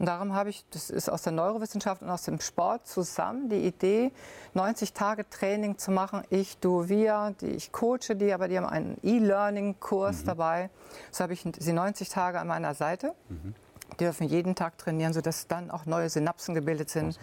Und 0.00 0.06
darum 0.06 0.34
habe 0.34 0.48
ich, 0.48 0.64
das 0.70 0.88
ist 0.88 1.10
aus 1.10 1.20
der 1.20 1.32
Neurowissenschaft 1.32 2.00
und 2.00 2.08
aus 2.08 2.22
dem 2.22 2.40
Sport 2.40 2.86
zusammen, 2.86 3.50
die 3.50 3.66
Idee, 3.66 4.12
90 4.54 4.94
Tage 4.94 5.28
Training 5.28 5.76
zu 5.76 5.90
machen. 5.90 6.22
Ich, 6.30 6.56
du, 6.56 6.88
wir, 6.88 7.34
die, 7.42 7.48
ich 7.48 7.70
coache 7.70 8.16
die, 8.16 8.32
aber 8.32 8.48
die 8.48 8.56
haben 8.56 8.64
einen 8.64 8.96
E-Learning-Kurs 9.02 10.22
mhm. 10.22 10.26
dabei. 10.26 10.70
So 11.10 11.22
habe 11.22 11.34
ich 11.34 11.44
sie 11.58 11.72
90 11.74 12.08
Tage 12.08 12.40
an 12.40 12.46
meiner 12.46 12.72
Seite. 12.72 13.14
Mhm. 13.28 13.54
Die 13.92 13.96
dürfen 13.98 14.26
jeden 14.26 14.54
Tag 14.54 14.78
trainieren, 14.78 15.12
sodass 15.12 15.48
dann 15.48 15.70
auch 15.70 15.84
neue 15.84 16.08
Synapsen 16.08 16.54
gebildet 16.54 16.88
sind. 16.88 17.18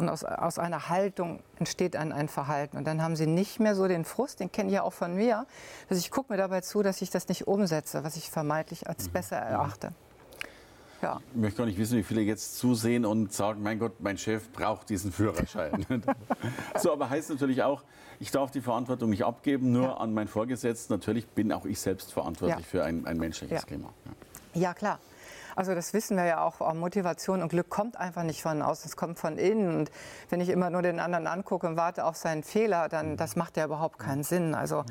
Und 0.00 0.08
aus, 0.08 0.24
aus 0.24 0.58
einer 0.58 0.88
Haltung 0.88 1.40
entsteht 1.58 1.94
ein, 1.94 2.12
ein 2.12 2.28
Verhalten. 2.28 2.78
Und 2.78 2.86
dann 2.86 3.02
haben 3.02 3.16
sie 3.16 3.26
nicht 3.26 3.60
mehr 3.60 3.74
so 3.74 3.86
den 3.86 4.06
Frust, 4.06 4.40
den 4.40 4.50
kenne 4.50 4.70
ich 4.70 4.74
ja 4.76 4.82
auch 4.82 4.94
von 4.94 5.14
mir, 5.14 5.46
dass 5.88 5.98
ich 5.98 6.10
gucke 6.10 6.32
mir 6.32 6.38
dabei 6.38 6.62
zu, 6.62 6.82
dass 6.82 7.02
ich 7.02 7.10
das 7.10 7.28
nicht 7.28 7.46
umsetze, 7.46 8.02
was 8.02 8.16
ich 8.16 8.30
vermeintlich 8.30 8.88
als 8.88 9.08
mhm. 9.08 9.12
besser 9.12 9.36
erachte. 9.36 9.92
Ja. 11.02 11.20
Ich 11.32 11.36
möchte 11.36 11.58
gar 11.58 11.66
nicht 11.66 11.78
wissen, 11.78 11.98
wie 11.98 12.02
viele 12.02 12.20
jetzt 12.20 12.58
zusehen 12.58 13.04
und 13.04 13.32
sagen, 13.32 13.62
mein 13.62 13.78
Gott, 13.78 14.00
mein 14.00 14.18
Chef 14.18 14.50
braucht 14.52 14.88
diesen 14.88 15.12
Führerschein. 15.12 15.86
so, 16.78 16.92
aber 16.92 17.08
heißt 17.08 17.30
natürlich 17.30 17.62
auch, 17.62 17.82
ich 18.18 18.30
darf 18.30 18.50
die 18.50 18.60
Verantwortung 18.60 19.10
nicht 19.10 19.24
abgeben, 19.24 19.72
nur 19.72 19.84
ja. 19.84 19.94
an 19.94 20.12
meinen 20.12 20.28
Vorgesetzten. 20.28 20.92
Natürlich 20.92 21.26
bin 21.28 21.52
auch 21.52 21.64
ich 21.64 21.80
selbst 21.80 22.12
verantwortlich 22.12 22.66
ja. 22.66 22.70
für 22.70 22.84
ein, 22.84 23.06
ein 23.06 23.18
menschliches. 23.18 23.66
Klima. 23.66 23.88
Ja, 24.54 24.74
klar. 24.74 24.98
Also 25.56 25.74
das 25.74 25.92
wissen 25.92 26.16
wir 26.16 26.24
ja 26.24 26.42
auch, 26.42 26.60
Motivation 26.74 27.42
und 27.42 27.48
Glück 27.48 27.68
kommt 27.68 27.96
einfach 27.96 28.22
nicht 28.22 28.42
von 28.42 28.62
außen, 28.62 28.88
es 28.88 28.96
kommt 28.96 29.18
von 29.18 29.38
innen. 29.38 29.76
Und 29.76 29.90
wenn 30.28 30.40
ich 30.40 30.48
immer 30.48 30.70
nur 30.70 30.82
den 30.82 31.00
anderen 31.00 31.26
angucke 31.26 31.66
und 31.66 31.76
warte 31.76 32.04
auf 32.04 32.16
seinen 32.16 32.42
Fehler, 32.42 32.88
dann 32.88 33.16
das 33.16 33.36
macht 33.36 33.56
ja 33.56 33.64
überhaupt 33.64 33.98
keinen 33.98 34.22
Sinn. 34.22 34.54
Also 34.54 34.84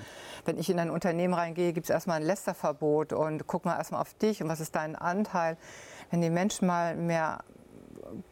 wenn 0.46 0.58
ich 0.58 0.70
in 0.70 0.80
ein 0.80 0.90
Unternehmen 0.90 1.34
reingehe, 1.34 1.74
gibt 1.74 1.86
es 1.86 1.90
erstmal 1.90 2.18
ein 2.18 2.24
Lästerverbot 2.26 3.14
und 3.14 3.48
guck 3.48 3.66
mal 3.66 3.78
erstmal 3.78 4.02
auf 4.02 4.14
dich 4.14 4.42
und 4.42 4.50
was 4.50 4.60
ist 4.60 4.76
dein 4.76 4.96
Anteil. 4.96 5.58
Wenn 6.12 6.22
die 6.22 6.30
Menschen 6.30 6.68
mal 6.68 6.96
mehr 6.96 7.40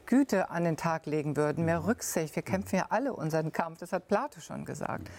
Güte 0.06 0.50
an 0.50 0.64
den 0.64 0.78
Tag 0.78 1.06
legen 1.06 1.38
würden, 1.38 1.66
mehr 1.66 1.86
Rücksicht. 1.86 2.36
Wir 2.36 2.44
kämpfen 2.44 2.78
ja 2.78 2.88
alle 2.90 3.14
unseren 3.14 3.52
Kampf, 3.52 3.80
das 3.80 3.92
hat 3.92 4.08
Plato 4.08 4.40
schon 4.40 4.66
gesagt 4.66 5.10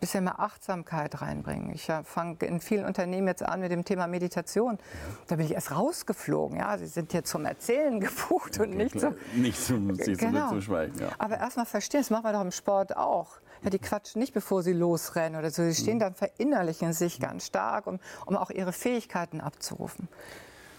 bisschen 0.00 0.24
mehr 0.24 0.40
Achtsamkeit 0.40 1.20
reinbringen. 1.20 1.70
Ich 1.72 1.90
fange 2.04 2.36
in 2.42 2.60
vielen 2.60 2.84
Unternehmen 2.84 3.28
jetzt 3.28 3.42
an 3.42 3.60
mit 3.60 3.70
dem 3.70 3.84
Thema 3.84 4.06
Meditation. 4.06 4.78
Da 5.26 5.36
bin 5.36 5.46
ich 5.46 5.52
erst 5.52 5.72
rausgeflogen. 5.72 6.58
Ja, 6.58 6.76
sie 6.78 6.86
sind 6.86 7.12
hier 7.12 7.24
zum 7.24 7.44
Erzählen 7.44 8.00
gebucht 8.00 8.58
und 8.60 8.76
nicht 8.76 8.98
zum, 8.98 9.14
nicht 9.34 9.60
zum, 9.60 9.94
sie 9.94 10.14
genau. 10.14 10.50
zum 10.50 10.62
Schweigen. 10.62 10.98
Ja. 10.98 11.08
Aber 11.18 11.38
erstmal 11.38 11.66
verstehen, 11.66 12.00
das 12.00 12.10
machen 12.10 12.24
wir 12.24 12.32
doch 12.32 12.42
im 12.42 12.52
Sport 12.52 12.96
auch. 12.96 13.38
Ja, 13.62 13.70
die 13.70 13.78
quatschen 13.78 14.20
nicht, 14.20 14.34
bevor 14.34 14.62
sie 14.62 14.74
losrennen 14.74 15.38
oder 15.38 15.50
so. 15.50 15.64
Sie 15.64 15.74
stehen 15.74 15.96
mhm. 15.96 16.00
dann 16.00 16.14
verinnerlichen 16.14 16.92
sich 16.92 17.18
ganz 17.18 17.46
stark, 17.46 17.86
um, 17.86 17.98
um 18.26 18.36
auch 18.36 18.50
ihre 18.50 18.72
Fähigkeiten 18.72 19.40
abzurufen. 19.40 20.08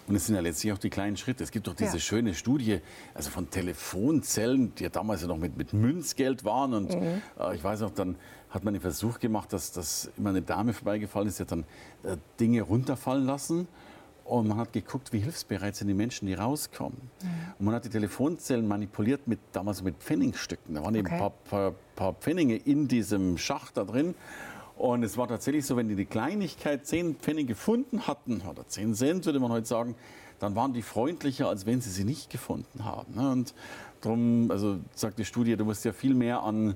Und 0.08 0.16
es 0.16 0.26
sind 0.26 0.36
ja 0.36 0.42
letztlich 0.42 0.72
auch 0.72 0.78
die 0.78 0.90
kleinen 0.90 1.18
Schritte. 1.18 1.44
Es 1.44 1.52
gibt 1.52 1.68
doch 1.68 1.74
diese 1.74 1.94
ja. 1.94 2.00
schöne 2.00 2.34
Studie, 2.34 2.80
also 3.14 3.30
von 3.30 3.50
Telefonzellen, 3.50 4.74
die 4.76 4.84
ja 4.84 4.90
damals 4.90 5.22
ja 5.22 5.28
noch 5.28 5.38
mit, 5.38 5.58
mit 5.58 5.74
Münzgeld 5.74 6.46
waren. 6.46 6.74
Und 6.74 6.96
mhm. 6.96 7.22
äh, 7.40 7.56
ich 7.56 7.64
weiß 7.64 7.82
auch, 7.82 7.92
dann 7.92 8.16
hat 8.50 8.64
man 8.64 8.74
den 8.74 8.82
Versuch 8.82 9.20
gemacht, 9.20 9.52
dass, 9.52 9.74
dass 9.74 10.10
immer 10.18 10.30
eine 10.30 10.42
Dame 10.42 10.72
vorbeigefallen 10.72 11.28
ist, 11.28 11.40
die 11.40 11.44
hat 11.44 11.52
dann 11.52 11.66
äh, 12.04 12.16
Dinge 12.40 12.62
runterfallen 12.62 13.26
lassen. 13.26 13.68
Und 14.24 14.48
man 14.48 14.58
hat 14.58 14.74
geguckt, 14.74 15.14
wie 15.14 15.20
hilfsbereit 15.20 15.76
sind 15.76 15.88
die 15.88 15.94
Menschen, 15.94 16.26
die 16.28 16.34
rauskommen. 16.34 16.98
Mhm. 17.22 17.28
Und 17.60 17.66
man 17.66 17.76
hat 17.76 17.86
die 17.86 17.90
Telefonzellen 17.90 18.68
manipuliert 18.68 19.28
mit 19.28 19.40
damals 19.52 19.84
mit 19.84 19.98
Pfennigstücken. 19.98 20.76
Da 20.76 20.82
waren 20.82 20.96
okay. 20.96 21.00
eben 21.00 21.08
ein 21.08 21.20
paar, 21.20 21.30
paar, 21.30 21.74
paar 21.96 22.14
Pfennige 22.14 22.56
in 22.56 22.88
diesem 22.88 23.38
Schacht 23.38 23.76
da 23.76 23.84
drin. 23.84 24.16
Und 24.78 25.04
es 25.04 25.18
war 25.18 25.28
tatsächlich 25.28 25.66
so, 25.66 25.76
wenn 25.76 25.90
die 25.90 25.96
die 25.96 26.06
Kleinigkeit 26.06 26.86
10 26.86 27.16
Pfennig 27.16 27.48
gefunden 27.48 28.06
hatten, 28.06 28.42
oder 28.42 28.68
10 28.68 28.94
Cent 28.94 29.26
würde 29.26 29.40
man 29.40 29.52
heute 29.52 29.66
sagen, 29.66 29.96
dann 30.40 30.56
waren 30.56 30.74
die 30.74 30.84
freundlicher, 30.84 31.50
als 31.50 31.66
wenn 31.66 31.82
sie 31.82 31.90
sie 31.90 32.04
nicht 32.04 32.30
gefunden 32.30 32.86
haben. 32.86 33.16
Ne? 33.16 33.32
Und 33.32 33.54
darum, 34.02 34.52
also 34.52 34.78
sagt 34.94 35.18
die 35.18 35.26
Studie, 35.26 35.56
du 35.58 35.66
musst 35.66 35.84
ja 35.84 35.94
viel 35.94 36.14
mehr 36.14 36.44
an 36.44 36.76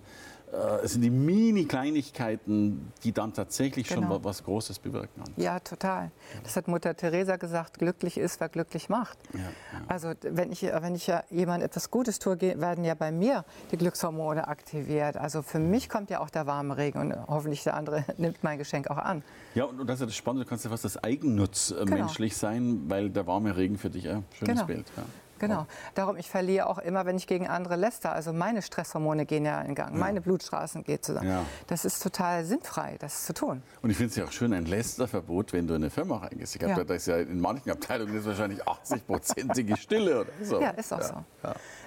es 0.83 0.93
sind 0.93 1.01
die 1.01 1.09
Mini-Kleinigkeiten, 1.09 2.91
die 3.03 3.11
dann 3.11 3.33
tatsächlich 3.33 3.87
genau. 3.87 4.13
schon 4.13 4.23
was 4.23 4.43
Großes 4.43 4.79
bewirken. 4.79 5.23
Ja, 5.37 5.59
total. 5.59 6.11
Das 6.43 6.55
hat 6.55 6.67
Mutter 6.67 6.95
Teresa 6.95 7.37
gesagt, 7.37 7.79
glücklich 7.79 8.17
ist, 8.17 8.39
wer 8.39 8.49
glücklich 8.49 8.89
macht. 8.89 9.17
Ja, 9.33 9.39
ja. 9.39 9.47
Also 9.87 10.13
wenn 10.21 10.51
ich, 10.51 10.63
wenn 10.63 10.95
ich 10.95 11.07
ja 11.07 11.23
jemand 11.29 11.63
etwas 11.63 11.89
Gutes 11.89 12.19
tue, 12.19 12.39
werden 12.41 12.83
ja 12.83 12.95
bei 12.95 13.11
mir 13.11 13.45
die 13.71 13.77
Glückshormone 13.77 14.47
aktiviert. 14.47 15.17
Also 15.17 15.41
für 15.41 15.59
mich 15.59 15.89
kommt 15.89 16.09
ja 16.09 16.19
auch 16.19 16.29
der 16.29 16.47
warme 16.47 16.77
Regen 16.77 16.99
und 16.99 17.15
hoffentlich 17.27 17.63
der 17.63 17.75
andere 17.75 18.03
nimmt 18.17 18.43
mein 18.43 18.57
Geschenk 18.57 18.89
auch 18.89 18.97
an. 18.97 19.23
Ja, 19.55 19.65
und, 19.65 19.87
das 19.87 19.95
ist 19.95 19.99
ja 20.01 20.05
das 20.07 20.15
Spannende, 20.15 20.45
du 20.45 20.49
kannst 20.49 20.65
ja 20.65 20.71
fast 20.71 20.85
das 20.85 21.01
Eigennutz 21.01 21.71
äh, 21.71 21.85
genau. 21.85 21.97
menschlich 21.97 22.35
sein, 22.35 22.83
weil 22.87 23.09
der 23.09 23.27
warme 23.27 23.55
Regen 23.55 23.77
für 23.77 23.89
dich 23.89 24.09
ein 24.09 24.25
schönes 24.37 24.55
genau. 24.55 24.65
Bild. 24.65 24.85
Ja. 24.97 25.03
Genau. 25.41 25.67
Darum, 25.95 26.17
ich 26.17 26.29
verliere 26.29 26.67
auch 26.67 26.77
immer, 26.77 27.05
wenn 27.05 27.17
ich 27.17 27.27
gegen 27.27 27.47
andere 27.47 27.75
läster. 27.75 28.13
Also 28.13 28.31
meine 28.31 28.61
Stresshormone 28.61 29.25
gehen 29.25 29.45
ja 29.45 29.61
in 29.61 29.75
Gang, 29.75 29.93
ja. 29.93 29.97
meine 29.97 30.21
Blutstraßen 30.21 30.83
gehen 30.83 31.01
zusammen. 31.01 31.29
Ja. 31.29 31.45
Das 31.67 31.83
ist 31.83 32.01
total 32.01 32.45
sinnfrei, 32.45 32.97
das 32.99 33.25
zu 33.25 33.33
tun. 33.33 33.63
Und 33.81 33.89
ich 33.89 33.97
finde 33.97 34.11
es 34.11 34.15
ja 34.15 34.25
auch 34.25 34.31
schön, 34.31 34.53
ein 34.53 34.65
Lästerverbot, 34.65 35.53
wenn 35.53 35.67
du 35.67 35.73
in 35.73 35.81
eine 35.81 35.89
Firma 35.89 36.17
reingehst. 36.17 36.55
Ich 36.55 36.61
ja. 36.61 36.83
da 36.83 36.93
ist 36.93 37.07
ja 37.07 37.17
in 37.17 37.39
manchen 37.39 37.71
Abteilungen 37.71 38.15
ist 38.15 38.25
wahrscheinlich 38.25 38.63
80-prozentige 38.63 39.77
Stille 39.77 40.21
oder 40.21 40.31
so. 40.43 40.61
Ja, 40.61 40.69
ist 40.71 40.93
auch 40.93 41.01
so. 41.01 41.15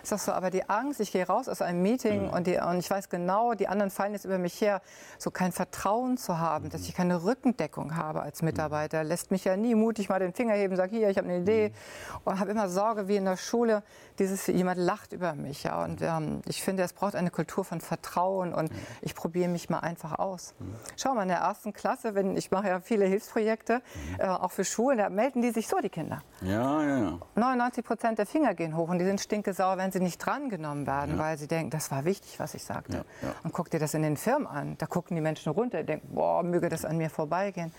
Ist 0.03 0.13
auch 0.13 0.19
so. 0.19 0.33
Aber 0.33 0.51
die 0.51 0.69
Angst, 0.69 1.01
ich 1.01 1.13
gehe 1.13 1.27
raus 1.27 1.49
aus 1.49 1.63
einem 1.63 1.83
Meeting 1.83 2.27
mhm. 2.27 2.31
und, 2.31 2.47
die, 2.47 2.59
und, 2.59 2.79
ich 2.79 2.91
weiß 2.91 3.09
genau, 3.09 3.55
die 3.55 3.69
anderen 3.69 3.91
fallen 3.91 4.13
jetzt 4.13 4.25
über 4.25 4.39
mich 4.39 4.61
her, 4.61 4.83
so 5.19 5.31
kein 5.31 5.53
Vertrauen 5.53 6.17
zu 6.17 6.39
haben, 6.39 6.67
mhm. 6.67 6.71
dass 6.71 6.83
ich 6.83 6.95
keine 6.95 7.25
Rückendeckung 7.25 7.97
habe 7.97 8.23
als 8.23 8.43
Mitarbeiter, 8.43 9.03
mhm. 9.03 9.09
lässt 9.09 9.31
mich 9.31 9.45
ja 9.45 9.57
nie 9.57 9.75
mutig 9.75 10.09
mal 10.09 10.19
den 10.19 10.33
Finger 10.33 10.55
heben, 10.55 10.77
sage 10.77 10.97
hier, 10.97 11.09
ich 11.09 11.19
habe 11.19 11.29
eine 11.29 11.39
Idee 11.39 11.69
mhm. 11.69 12.21
und 12.25 12.41
habe 12.41 12.51
immer 12.51 12.69
Sorge, 12.69 13.09
wie 13.09 13.17
in 13.17 13.25
der 13.25 13.37
Schule, 13.45 13.83
dieses 14.19 14.47
jemand 14.47 14.79
lacht 14.79 15.13
über 15.13 15.35
mich. 15.35 15.65
Ja, 15.65 15.83
und 15.85 16.03
ähm, 16.03 16.43
ich 16.47 16.63
finde, 16.63 16.83
es 16.83 16.93
braucht 16.93 17.15
eine 17.15 17.31
Kultur 17.31 17.65
von 17.65 17.81
Vertrauen 17.81 18.55
und 18.55 18.71
ich 19.03 19.15
probiere 19.15 19.49
mich 19.49 19.71
mal 19.71 19.81
einfach 19.81 20.19
aus. 20.19 20.55
Schau 20.97 21.15
mal, 21.15 21.23
in 21.23 21.29
der 21.29 21.39
ersten 21.39 21.73
Klasse, 21.73 22.15
wenn 22.15 22.37
ich 22.37 22.51
mache 22.51 22.69
ja 22.69 22.81
viele 22.81 23.07
Hilfsprojekte, 23.07 23.83
äh, 24.19 24.27
auch 24.27 24.53
für 24.53 24.65
Schulen, 24.65 24.99
da 24.99 25.09
melden 25.09 25.43
die 25.43 25.51
sich 25.51 25.69
so, 25.69 25.79
die 25.79 25.89
Kinder. 25.89 26.23
Ja, 26.43 26.83
ja, 26.83 26.99
ja. 26.99 27.19
99 27.35 27.85
Prozent 27.85 28.19
der 28.19 28.27
Finger 28.27 28.55
gehen 28.55 28.77
hoch 28.77 28.89
und 28.89 28.99
die 28.99 29.05
sind 29.05 29.21
stinkesauer, 29.21 29.77
wenn 29.79 29.93
sie 29.93 30.01
nicht 30.01 30.19
drangenommen 30.19 30.87
werden, 30.87 31.17
ja. 31.17 31.23
weil 31.23 31.39
sie 31.39 31.49
denken, 31.49 31.71
das 31.71 31.91
war 31.91 32.05
wichtig, 32.05 32.39
was 32.39 32.55
ich 32.55 32.65
sagte. 32.65 33.05
Ja, 33.23 33.29
ja. 33.29 33.35
Und 33.43 33.53
guck 33.53 33.71
dir 33.71 33.81
das 33.81 33.95
in 33.95 34.03
den 34.03 34.17
Firmen 34.17 34.47
an. 34.47 34.77
Da 34.79 34.87
gucken 34.87 35.17
die 35.17 35.23
Menschen 35.23 35.53
runter, 35.53 35.79
die 35.81 35.87
denken, 35.87 36.15
boah, 36.15 36.43
möge 36.43 36.69
das 36.69 36.85
an 36.85 36.97
mir 36.97 37.11
vorbeigehen. 37.11 37.73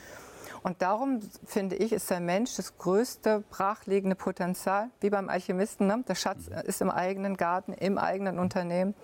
Und 0.66 0.82
darum 0.82 1.20
finde 1.46 1.76
ich, 1.76 1.94
ist 1.94 2.10
der 2.10 2.20
Mensch 2.20 2.56
das 2.56 2.76
größte 2.80 3.44
brachliegende 3.52 4.16
Potenzial, 4.16 4.90
wie 5.00 5.12
beim 5.12 5.30
Alchemisten. 5.30 5.86
Ne? 5.86 6.04
Der 6.08 6.16
Schatz 6.16 6.50
mhm. 6.50 6.56
ist 6.66 6.82
im 6.82 6.90
eigenen 6.90 7.38
Garten, 7.38 7.72
im 7.74 8.00
eigenen 8.00 8.40
Unternehmen. 8.40 8.96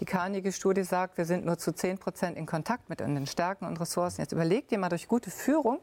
Die 0.00 0.04
Carnegie-Studie 0.04 0.82
sagt, 0.82 1.16
wir 1.16 1.24
sind 1.24 1.46
nur 1.46 1.58
zu 1.58 1.72
10 1.72 1.98
Prozent 1.98 2.36
in 2.36 2.44
Kontakt 2.44 2.90
mit 2.90 3.00
unseren 3.00 3.28
Stärken 3.28 3.66
und 3.66 3.80
Ressourcen. 3.80 4.20
Jetzt 4.20 4.32
überlegt 4.32 4.72
ihr 4.72 4.78
mal 4.78 4.88
durch 4.88 5.06
gute 5.06 5.30
Führung 5.30 5.78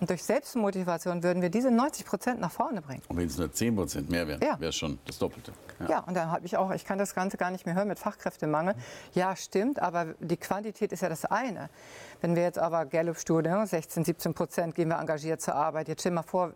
und 0.00 0.10
durch 0.10 0.22
Selbstmotivation 0.22 1.22
würden 1.22 1.42
wir 1.42 1.50
diese 1.50 1.70
90 1.70 2.06
Prozent 2.06 2.40
nach 2.40 2.50
vorne 2.50 2.82
bringen. 2.82 3.02
Und 3.08 3.16
wenn 3.16 3.26
es 3.26 3.36
nur 3.36 3.52
10 3.52 3.74
Prozent 3.74 4.10
mehr 4.10 4.26
wären, 4.28 4.40
ja. 4.40 4.58
wäre 4.60 4.70
es 4.70 4.76
schon 4.76 4.98
das 5.06 5.18
Doppelte. 5.18 5.52
Ja. 5.80 5.88
ja, 5.88 5.98
und 6.00 6.14
dann 6.14 6.30
habe 6.30 6.46
ich 6.46 6.56
auch, 6.56 6.70
ich 6.72 6.84
kann 6.84 6.98
das 6.98 7.14
Ganze 7.14 7.36
gar 7.36 7.50
nicht 7.50 7.66
mehr 7.66 7.74
hören 7.74 7.88
mit 7.88 7.98
Fachkräftemangel. 7.98 8.74
Ja, 9.14 9.34
stimmt, 9.36 9.80
aber 9.80 10.14
die 10.20 10.36
Quantität 10.36 10.92
ist 10.92 11.02
ja 11.02 11.08
das 11.08 11.24
eine. 11.24 11.68
Wenn 12.20 12.36
wir 12.36 12.42
jetzt 12.42 12.58
aber 12.58 12.86
Gallup-Studie, 12.86 13.54
16, 13.64 14.04
17 14.04 14.34
Prozent 14.34 14.74
gehen 14.74 14.88
wir 14.88 14.98
engagiert 14.98 15.40
zur 15.40 15.54
Arbeit. 15.54 15.88
Jetzt 15.88 16.00
stell 16.00 16.12
mal 16.12 16.22
vor, 16.22 16.52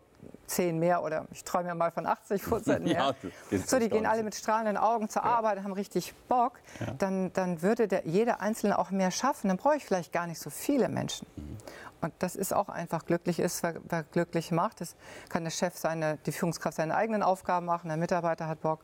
10 0.46 0.78
mehr 0.78 1.02
oder 1.02 1.26
ich 1.30 1.44
träume 1.44 1.68
ja 1.68 1.74
mal 1.74 1.90
von 1.90 2.06
80 2.06 2.42
Prozent 2.42 2.84
mehr. 2.84 3.14
ja, 3.50 3.58
so, 3.66 3.78
die 3.78 3.88
gehen 3.88 4.06
alle 4.06 4.22
mit 4.22 4.34
strahlenden 4.34 4.76
Augen 4.76 5.08
zur 5.08 5.22
ja. 5.22 5.28
Arbeit, 5.30 5.62
haben 5.62 5.72
richtig 5.72 6.14
Bock. 6.28 6.58
Ja. 6.80 6.94
Dann, 6.98 7.32
dann 7.32 7.62
würde 7.62 7.88
der, 7.88 8.06
jeder 8.06 8.40
Einzelne 8.40 8.78
auch 8.78 8.90
mehr 8.90 9.10
schaffen. 9.10 9.48
Dann 9.48 9.56
brauche 9.56 9.76
ich 9.76 9.84
vielleicht 9.84 10.12
gar 10.12 10.26
nicht 10.26 10.40
so 10.40 10.50
viele 10.50 10.88
Menschen. 10.88 11.26
Mhm. 11.36 11.56
Und 12.02 12.12
das 12.18 12.34
ist 12.34 12.52
auch 12.52 12.68
einfach 12.68 13.06
glücklich 13.06 13.38
ist, 13.38 13.62
wer, 13.62 13.76
wer 13.84 14.02
glücklich 14.02 14.50
macht. 14.50 14.80
Das 14.80 14.96
kann 15.28 15.44
der 15.44 15.52
Chef 15.52 15.76
seine, 15.76 16.18
die 16.26 16.32
Führungskraft 16.32 16.76
seine 16.76 16.96
eigenen 16.96 17.22
Aufgaben 17.22 17.64
machen, 17.64 17.88
der 17.88 17.96
Mitarbeiter 17.96 18.48
hat 18.48 18.60
Bock. 18.60 18.80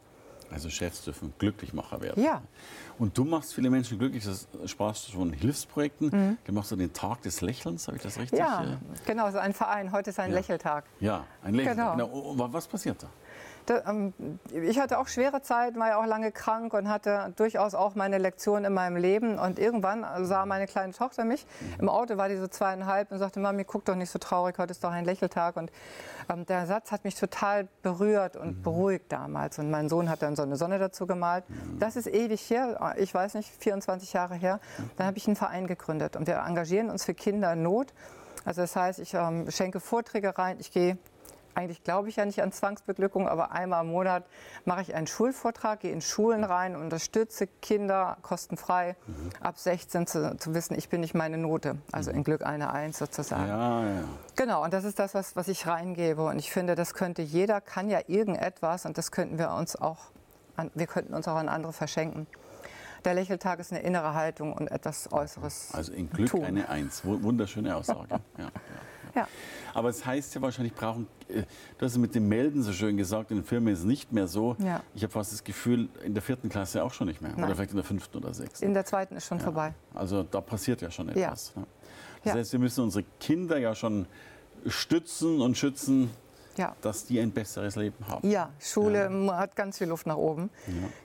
Also 0.50 0.70
Chefs 0.70 1.04
dürfen 1.04 1.32
Glücklichmacher 1.38 2.00
werden. 2.00 2.22
Ja. 2.22 2.42
Und 2.98 3.16
du 3.16 3.24
machst 3.24 3.54
viele 3.54 3.70
Menschen 3.70 3.98
glücklich. 3.98 4.24
Das 4.24 4.48
sprachst 4.70 5.08
du 5.08 5.12
von 5.12 5.32
Hilfsprojekten. 5.32 6.08
Mhm. 6.08 6.38
Du 6.44 6.52
machst 6.52 6.70
so 6.70 6.76
den 6.76 6.92
Tag 6.92 7.22
des 7.22 7.40
Lächelns, 7.40 7.86
habe 7.86 7.96
ich 7.96 8.02
das 8.02 8.18
richtig? 8.18 8.38
Ja, 8.38 8.64
äh? 8.64 8.76
genau, 9.06 9.30
so 9.30 9.38
ein 9.38 9.52
Verein. 9.52 9.92
Heute 9.92 10.10
ist 10.10 10.18
ein 10.18 10.30
ja. 10.30 10.36
Lächeltag. 10.36 10.84
Ja, 11.00 11.24
ein 11.42 11.54
Lächeltag. 11.54 11.96
Genau. 11.96 12.32
genau. 12.32 12.52
Was 12.52 12.66
passiert 12.66 13.02
da? 13.02 13.08
Ähm, 13.70 14.12
ich 14.52 14.78
hatte 14.78 14.98
auch 14.98 15.08
schwere 15.08 15.42
Zeiten, 15.42 15.78
war 15.78 15.88
ja 15.88 16.00
auch 16.00 16.06
lange 16.06 16.32
krank 16.32 16.74
und 16.74 16.88
hatte 16.88 17.32
durchaus 17.36 17.74
auch 17.74 17.94
meine 17.94 18.18
Lektion 18.18 18.64
in 18.64 18.72
meinem 18.72 18.96
Leben. 18.96 19.38
Und 19.38 19.58
irgendwann 19.58 20.04
sah 20.24 20.46
meine 20.46 20.66
kleine 20.66 20.92
Tochter 20.92 21.24
mich. 21.24 21.46
Im 21.78 21.88
Auto 21.88 22.16
war 22.16 22.28
die 22.28 22.36
so 22.36 22.48
zweieinhalb 22.48 23.10
und 23.12 23.18
sagte, 23.18 23.40
Mami, 23.40 23.64
guck 23.64 23.84
doch 23.84 23.94
nicht 23.94 24.10
so 24.10 24.18
traurig, 24.18 24.58
heute 24.58 24.72
ist 24.72 24.82
doch 24.84 24.90
ein 24.90 25.04
Lächeltag. 25.04 25.56
Und 25.56 25.70
ähm, 26.28 26.46
der 26.46 26.66
Satz 26.66 26.92
hat 26.92 27.04
mich 27.04 27.14
total 27.14 27.68
berührt 27.82 28.36
und 28.36 28.58
mhm. 28.58 28.62
beruhigt 28.62 29.12
damals. 29.12 29.58
Und 29.58 29.70
mein 29.70 29.88
Sohn 29.88 30.08
hat 30.08 30.22
dann 30.22 30.36
so 30.36 30.42
eine 30.42 30.56
Sonne 30.56 30.78
dazu 30.78 31.06
gemalt. 31.06 31.48
Mhm. 31.48 31.78
Das 31.78 31.96
ist 31.96 32.06
ewig 32.06 32.48
her, 32.50 32.94
ich 32.98 33.12
weiß 33.12 33.34
nicht, 33.34 33.50
24 33.58 34.12
Jahre 34.12 34.34
her. 34.34 34.60
Dann 34.96 35.06
habe 35.06 35.16
ich 35.16 35.26
einen 35.26 35.36
Verein 35.36 35.66
gegründet 35.66 36.16
und 36.16 36.26
wir 36.26 36.38
engagieren 36.38 36.90
uns 36.90 37.04
für 37.04 37.14
Kinder 37.14 37.52
in 37.52 37.62
Not. 37.62 37.92
Also 38.44 38.62
das 38.62 38.76
heißt, 38.76 38.98
ich 38.98 39.14
ähm, 39.14 39.50
schenke 39.50 39.80
Vorträge 39.80 40.38
rein, 40.38 40.56
ich 40.60 40.72
gehe 40.72 40.96
eigentlich 41.58 41.82
glaube 41.82 42.08
ich 42.08 42.16
ja 42.16 42.24
nicht 42.24 42.40
an 42.42 42.52
Zwangsbeglückung, 42.52 43.28
aber 43.28 43.50
einmal 43.50 43.84
im 43.84 43.90
Monat 43.90 44.24
mache 44.64 44.82
ich 44.82 44.94
einen 44.94 45.08
Schulvortrag, 45.08 45.80
gehe 45.80 45.92
in 45.92 46.00
Schulen 46.00 46.44
rein, 46.44 46.76
unterstütze 46.76 47.48
Kinder 47.60 48.16
kostenfrei 48.22 48.94
mhm. 49.06 49.30
ab 49.40 49.58
16 49.58 50.06
zu, 50.06 50.36
zu, 50.36 50.54
wissen, 50.54 50.78
ich 50.78 50.88
bin 50.88 51.00
nicht 51.00 51.14
meine 51.14 51.36
Note, 51.36 51.76
also 51.90 52.10
mhm. 52.10 52.18
in 52.18 52.24
Glück 52.24 52.46
eine 52.46 52.72
Eins 52.72 52.98
sozusagen. 52.98 53.48
Ja, 53.48 53.84
ja. 53.84 54.04
Genau, 54.36 54.62
und 54.62 54.72
das 54.72 54.84
ist 54.84 54.98
das, 55.00 55.14
was, 55.14 55.34
was 55.34 55.48
ich 55.48 55.66
reingebe. 55.66 56.24
Und 56.24 56.38
ich 56.38 56.52
finde, 56.52 56.76
das 56.76 56.94
könnte 56.94 57.22
jeder, 57.22 57.60
kann 57.60 57.90
ja 57.90 58.00
irgendetwas 58.06 58.86
und 58.86 58.96
das 58.96 59.10
könnten 59.10 59.38
wir 59.38 59.50
uns 59.50 59.74
auch, 59.74 60.12
an, 60.56 60.70
wir 60.74 60.86
könnten 60.86 61.12
uns 61.14 61.26
auch 61.26 61.36
an 61.36 61.48
andere 61.48 61.72
verschenken. 61.72 62.28
Der 63.04 63.14
Lächeltag 63.14 63.58
ist 63.58 63.72
eine 63.72 63.82
innere 63.82 64.14
Haltung 64.14 64.52
und 64.52 64.70
etwas 64.70 65.10
Äußeres. 65.12 65.70
Also 65.72 65.92
in 65.92 66.10
Glück 66.10 66.30
tun. 66.30 66.44
eine 66.44 66.68
Eins. 66.68 67.04
Wunderschöne 67.04 67.74
Aussage. 67.74 68.08
ja, 68.38 68.44
ja. 68.44 68.50
Ja. 69.18 69.28
Aber 69.74 69.88
es 69.90 70.04
heißt 70.04 70.34
ja 70.34 70.42
wahrscheinlich, 70.42 70.74
brauchen, 70.74 71.06
äh, 71.28 71.42
du 71.76 71.84
hast 71.84 71.92
es 71.92 71.98
mit 71.98 72.14
dem 72.14 72.28
Melden 72.28 72.62
so 72.62 72.72
schön 72.72 72.96
gesagt, 72.96 73.30
in 73.30 73.38
den 73.38 73.44
Firmen 73.44 73.72
ist 73.72 73.80
es 73.80 73.84
nicht 73.84 74.12
mehr 74.12 74.26
so. 74.26 74.56
Ja. 74.58 74.82
Ich 74.94 75.02
habe 75.02 75.12
fast 75.12 75.32
das 75.32 75.44
Gefühl, 75.44 75.88
in 76.02 76.14
der 76.14 76.22
vierten 76.22 76.48
Klasse 76.48 76.82
auch 76.82 76.92
schon 76.92 77.06
nicht 77.06 77.20
mehr. 77.20 77.32
Nein. 77.32 77.44
Oder 77.44 77.54
vielleicht 77.54 77.70
in 77.70 77.76
der 77.76 77.84
fünften 77.84 78.16
oder 78.18 78.32
sechsten. 78.34 78.64
In 78.64 78.74
der 78.74 78.84
zweiten 78.84 79.16
ist 79.16 79.26
schon 79.26 79.38
ja. 79.38 79.44
vorbei. 79.44 79.74
Also 79.94 80.22
da 80.22 80.40
passiert 80.40 80.80
ja 80.80 80.90
schon 80.90 81.08
etwas. 81.08 81.52
Ja. 81.54 81.62
Das 82.24 82.34
heißt, 82.34 82.52
wir 82.52 82.60
müssen 82.60 82.84
unsere 82.84 83.04
Kinder 83.20 83.58
ja 83.58 83.74
schon 83.74 84.06
stützen 84.66 85.40
und 85.40 85.56
schützen, 85.56 86.10
dass 86.80 87.04
die 87.04 87.20
ein 87.20 87.30
besseres 87.30 87.76
Leben 87.76 88.06
haben. 88.08 88.28
Ja, 88.28 88.50
Schule 88.58 89.08
hat 89.32 89.54
ganz 89.54 89.78
viel 89.78 89.88
Luft 89.88 90.06
nach 90.06 90.16
oben. 90.16 90.50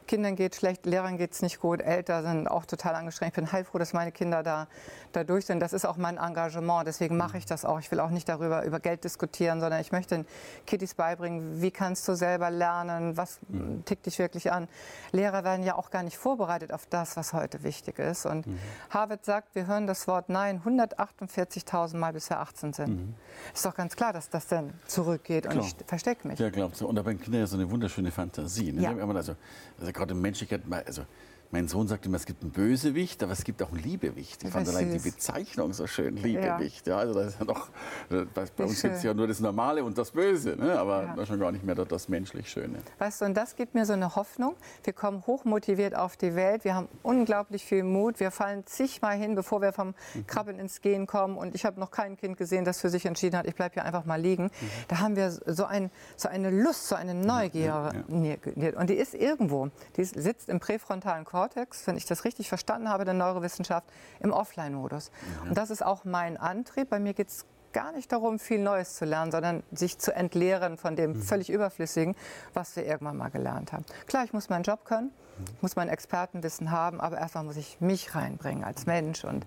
Kindern 0.07 0.35
geht 0.35 0.55
schlecht, 0.55 0.85
Lehrern 0.85 1.17
geht 1.17 1.33
es 1.33 1.41
nicht 1.41 1.59
gut, 1.59 1.81
Eltern 1.81 2.23
sind 2.23 2.47
auch 2.47 2.65
total 2.65 2.95
angestrengt. 2.95 3.31
Ich 3.31 3.35
bin 3.35 3.51
heilfroh, 3.51 3.77
dass 3.77 3.93
meine 3.93 4.11
Kinder 4.11 4.43
da, 4.43 4.67
da 5.11 5.23
durch 5.23 5.45
sind. 5.45 5.59
Das 5.59 5.73
ist 5.73 5.85
auch 5.85 5.97
mein 5.97 6.17
Engagement, 6.17 6.87
deswegen 6.87 7.17
mache 7.17 7.37
ich 7.37 7.45
das 7.45 7.65
auch. 7.65 7.79
Ich 7.79 7.91
will 7.91 7.99
auch 7.99 8.09
nicht 8.09 8.29
darüber 8.29 8.63
über 8.63 8.79
Geld 8.79 9.03
diskutieren, 9.03 9.59
sondern 9.59 9.81
ich 9.81 9.91
möchte 9.91 10.15
den 10.15 10.25
Kiddies 10.65 10.93
beibringen, 10.93 11.61
wie 11.61 11.71
kannst 11.71 12.07
du 12.07 12.15
selber 12.15 12.49
lernen, 12.49 13.17
was 13.17 13.39
mhm. 13.47 13.83
tickt 13.85 14.05
dich 14.05 14.19
wirklich 14.19 14.51
an. 14.51 14.67
Lehrer 15.11 15.43
werden 15.43 15.63
ja 15.63 15.75
auch 15.75 15.89
gar 15.89 16.03
nicht 16.03 16.17
vorbereitet 16.17 16.73
auf 16.73 16.85
das, 16.89 17.17
was 17.17 17.33
heute 17.33 17.63
wichtig 17.63 17.99
ist. 17.99 18.25
Und 18.25 18.47
mhm. 18.47 18.59
Harvard 18.89 19.25
sagt, 19.25 19.55
wir 19.55 19.67
hören 19.67 19.87
das 19.87 20.07
Wort 20.07 20.29
Nein 20.29 20.61
148.000 20.63 21.97
Mal, 21.97 22.13
bis 22.13 22.29
wir 22.29 22.39
18 22.39 22.73
sind. 22.73 22.89
Mhm. 22.89 23.15
Ist 23.53 23.65
doch 23.65 23.75
ganz 23.75 23.95
klar, 23.95 24.13
dass 24.13 24.29
das 24.29 24.47
dann 24.47 24.73
zurückgeht 24.87 25.47
und 25.47 25.59
ich 25.59 25.75
verstecke 25.85 26.27
mich. 26.27 26.39
Ja, 26.39 26.49
glaubt 26.49 26.75
so. 26.75 26.87
Und 26.87 26.95
da 26.95 27.01
bei 27.01 27.13
Kindern 27.13 27.41
ja 27.41 27.47
so 27.47 27.57
eine 27.57 27.69
wunderschöne 27.69 28.11
Fantasie. 28.11 28.71
Ne? 28.71 28.81
Ja. 28.81 28.91
Also, 28.91 29.35
also 29.79 29.92
gerade 29.93 30.13
Menschlichkeit, 30.13 30.61
also 30.85 31.05
Mein 31.53 31.67
Sohn 31.67 31.87
sagt 31.87 32.07
immer, 32.07 32.17
es 32.17 32.25
gibt 32.25 32.41
einen 32.41 32.49
Bösewicht, 32.49 33.21
aber 33.21 33.33
es 33.33 33.43
gibt 33.43 33.61
auch 33.61 33.71
einen 33.71 33.83
Liebewicht. 33.83 34.43
Ich 34.43 34.49
fand 34.49 34.67
allein 34.67 34.91
die 34.91 34.97
Bezeichnung 34.97 35.71
so 35.71 35.85
schön, 35.85 36.17
Liebewicht. 36.17 36.87
Ja. 36.87 36.93
ja 36.93 36.99
also 37.01 37.13
das 37.13 37.33
ist 37.33 37.39
ja 37.39 37.45
noch, 37.45 37.67
bei, 38.09 38.45
bei 38.57 38.63
uns 38.63 38.81
gibt 38.81 38.95
es 38.95 39.03
ja 39.03 39.13
nur 39.13 39.27
das 39.27 39.39
Normale 39.39 39.83
und 39.83 39.95
das 39.95 40.09
Böse, 40.09 40.55
ne? 40.55 40.79
aber 40.79 41.13
ja. 41.15 41.25
schon 41.27 41.39
gar 41.39 41.51
nicht 41.51 41.63
mehr 41.63 41.75
das 41.75 42.09
menschlich 42.09 42.49
Schöne. 42.49 42.79
Weißt 42.97 43.21
du, 43.21 43.25
und 43.25 43.37
das 43.37 43.55
gibt 43.55 43.75
mir 43.75 43.85
so 43.85 43.93
eine 43.93 44.15
Hoffnung. 44.15 44.55
Wir 44.83 44.93
kommen 44.93 45.27
hochmotiviert 45.27 45.95
auf 45.95 46.17
die 46.17 46.33
Welt, 46.33 46.65
wir 46.65 46.73
haben 46.73 46.87
unglaublich 47.03 47.63
viel 47.63 47.83
Mut, 47.83 48.19
wir 48.19 48.31
fallen 48.31 48.65
zigmal 48.65 49.15
hin, 49.15 49.35
bevor 49.35 49.61
wir 49.61 49.73
vom 49.73 49.93
mhm. 50.15 50.25
Krabbeln 50.25 50.57
ins 50.57 50.81
Gehen 50.81 51.05
kommen. 51.05 51.37
Und 51.37 51.53
ich 51.53 51.65
habe 51.65 51.79
noch 51.79 51.91
kein 51.91 52.17
Kind 52.17 52.35
gesehen, 52.35 52.65
das 52.65 52.81
für 52.81 52.89
sich 52.89 53.05
entschieden 53.05 53.37
hat, 53.37 53.45
ich 53.45 53.53
bleibe 53.53 53.75
hier 53.75 53.85
einfach 53.85 54.05
mal 54.05 54.19
liegen. 54.19 54.45
Mhm. 54.45 54.69
Da 54.87 55.01
haben 55.01 55.15
wir 55.15 55.29
so, 55.29 55.65
ein, 55.65 55.91
so 56.15 56.29
eine 56.29 56.49
Lust, 56.49 56.87
so 56.87 56.95
eine 56.95 57.13
Neugier. 57.13 57.91
Ja, 58.07 58.79
und 58.79 58.89
die 58.89 58.95
ist 58.95 59.13
irgendwo, 59.13 59.69
die 59.97 60.03
sitzt 60.03 60.49
im 60.49 60.59
präfrontalen 60.59 61.25
Kortex 61.43 61.85
wenn 61.87 61.97
ich 61.97 62.05
das 62.05 62.23
richtig 62.23 62.47
verstanden 62.47 62.89
habe, 62.89 63.03
der 63.03 63.13
Neurowissenschaft, 63.13 63.87
im 64.21 64.31
Offline-Modus. 64.31 65.11
Mhm. 65.43 65.49
Und 65.49 65.57
das 65.57 65.69
ist 65.69 65.83
auch 65.83 66.05
mein 66.05 66.37
Antrieb. 66.37 66.89
Bei 66.89 66.99
mir 66.99 67.13
geht 67.13 67.27
es 67.27 67.45
gar 67.73 67.91
nicht 67.91 68.11
darum, 68.11 68.39
viel 68.39 68.59
Neues 68.59 68.95
zu 68.95 69.03
lernen, 69.03 69.31
sondern 69.31 69.63
sich 69.71 69.97
zu 69.97 70.15
entleeren 70.15 70.77
von 70.77 70.95
dem 70.95 71.13
mhm. 71.13 71.21
völlig 71.21 71.49
Überflüssigen, 71.49 72.15
was 72.53 72.75
wir 72.75 72.85
irgendwann 72.85 73.17
mal 73.17 73.29
gelernt 73.29 73.73
haben. 73.73 73.83
Klar, 74.07 74.23
ich 74.23 74.31
muss 74.31 74.49
meinen 74.49 74.63
Job 74.63 74.85
können, 74.85 75.07
mhm. 75.07 75.45
muss 75.61 75.75
mein 75.75 75.89
Expertenwissen 75.89 76.71
haben, 76.71 77.01
aber 77.01 77.17
erstmal 77.17 77.43
muss 77.43 77.57
ich 77.57 77.81
mich 77.81 78.15
reinbringen 78.15 78.63
als 78.63 78.85
Mensch 78.85 79.25
und 79.25 79.45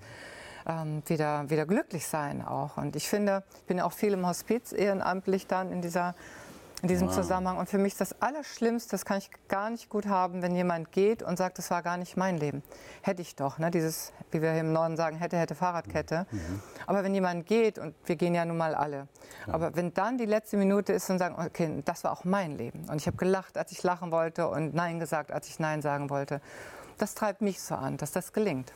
ähm, 0.66 1.02
wieder, 1.06 1.48
wieder 1.48 1.64
glücklich 1.64 2.06
sein 2.06 2.44
auch. 2.44 2.76
Und 2.76 2.94
ich 2.94 3.08
finde, 3.08 3.42
ich 3.60 3.64
bin 3.64 3.78
ja 3.78 3.84
auch 3.84 3.92
viel 3.92 4.12
im 4.12 4.26
Hospiz 4.26 4.72
ehrenamtlich 4.72 5.46
dann 5.46 5.70
in 5.70 5.80
dieser 5.80 6.14
in 6.86 6.88
diesem 6.88 7.08
wow. 7.08 7.16
Zusammenhang. 7.16 7.58
Und 7.58 7.68
für 7.68 7.78
mich 7.78 7.94
ist 7.94 8.00
das 8.00 8.22
Allerschlimmste, 8.22 8.92
das 8.92 9.04
kann 9.04 9.18
ich 9.18 9.28
gar 9.48 9.70
nicht 9.70 9.88
gut 9.88 10.06
haben, 10.06 10.40
wenn 10.40 10.54
jemand 10.54 10.92
geht 10.92 11.20
und 11.20 11.36
sagt, 11.36 11.58
das 11.58 11.68
war 11.72 11.82
gar 11.82 11.96
nicht 11.96 12.16
mein 12.16 12.38
Leben. 12.38 12.62
Hätte 13.02 13.22
ich 13.22 13.34
doch, 13.34 13.58
ne? 13.58 13.72
dieses, 13.72 14.12
wie 14.30 14.40
wir 14.40 14.52
hier 14.52 14.60
im 14.60 14.72
Norden 14.72 14.96
sagen, 14.96 15.16
hätte, 15.16 15.36
hätte 15.36 15.56
Fahrradkette. 15.56 16.26
Mhm. 16.30 16.62
Aber 16.86 17.02
wenn 17.02 17.12
jemand 17.12 17.46
geht, 17.46 17.80
und 17.80 17.96
wir 18.04 18.14
gehen 18.14 18.36
ja 18.36 18.44
nun 18.44 18.56
mal 18.56 18.76
alle, 18.76 19.08
ja. 19.48 19.54
aber 19.54 19.74
wenn 19.74 19.92
dann 19.94 20.16
die 20.16 20.26
letzte 20.26 20.56
Minute 20.56 20.92
ist 20.92 21.10
und 21.10 21.18
sagen, 21.18 21.34
okay, 21.44 21.82
das 21.84 22.04
war 22.04 22.12
auch 22.12 22.24
mein 22.24 22.56
Leben. 22.56 22.88
Und 22.88 23.00
ich 23.00 23.08
habe 23.08 23.16
gelacht, 23.16 23.58
als 23.58 23.72
ich 23.72 23.82
lachen 23.82 24.12
wollte 24.12 24.46
und 24.46 24.72
Nein 24.72 25.00
gesagt, 25.00 25.32
als 25.32 25.48
ich 25.48 25.58
Nein 25.58 25.82
sagen 25.82 26.08
wollte. 26.08 26.40
Das 26.98 27.14
treibt 27.14 27.42
mich 27.42 27.60
so 27.60 27.74
an, 27.74 27.96
dass 27.96 28.12
das 28.12 28.32
gelingt. 28.32 28.72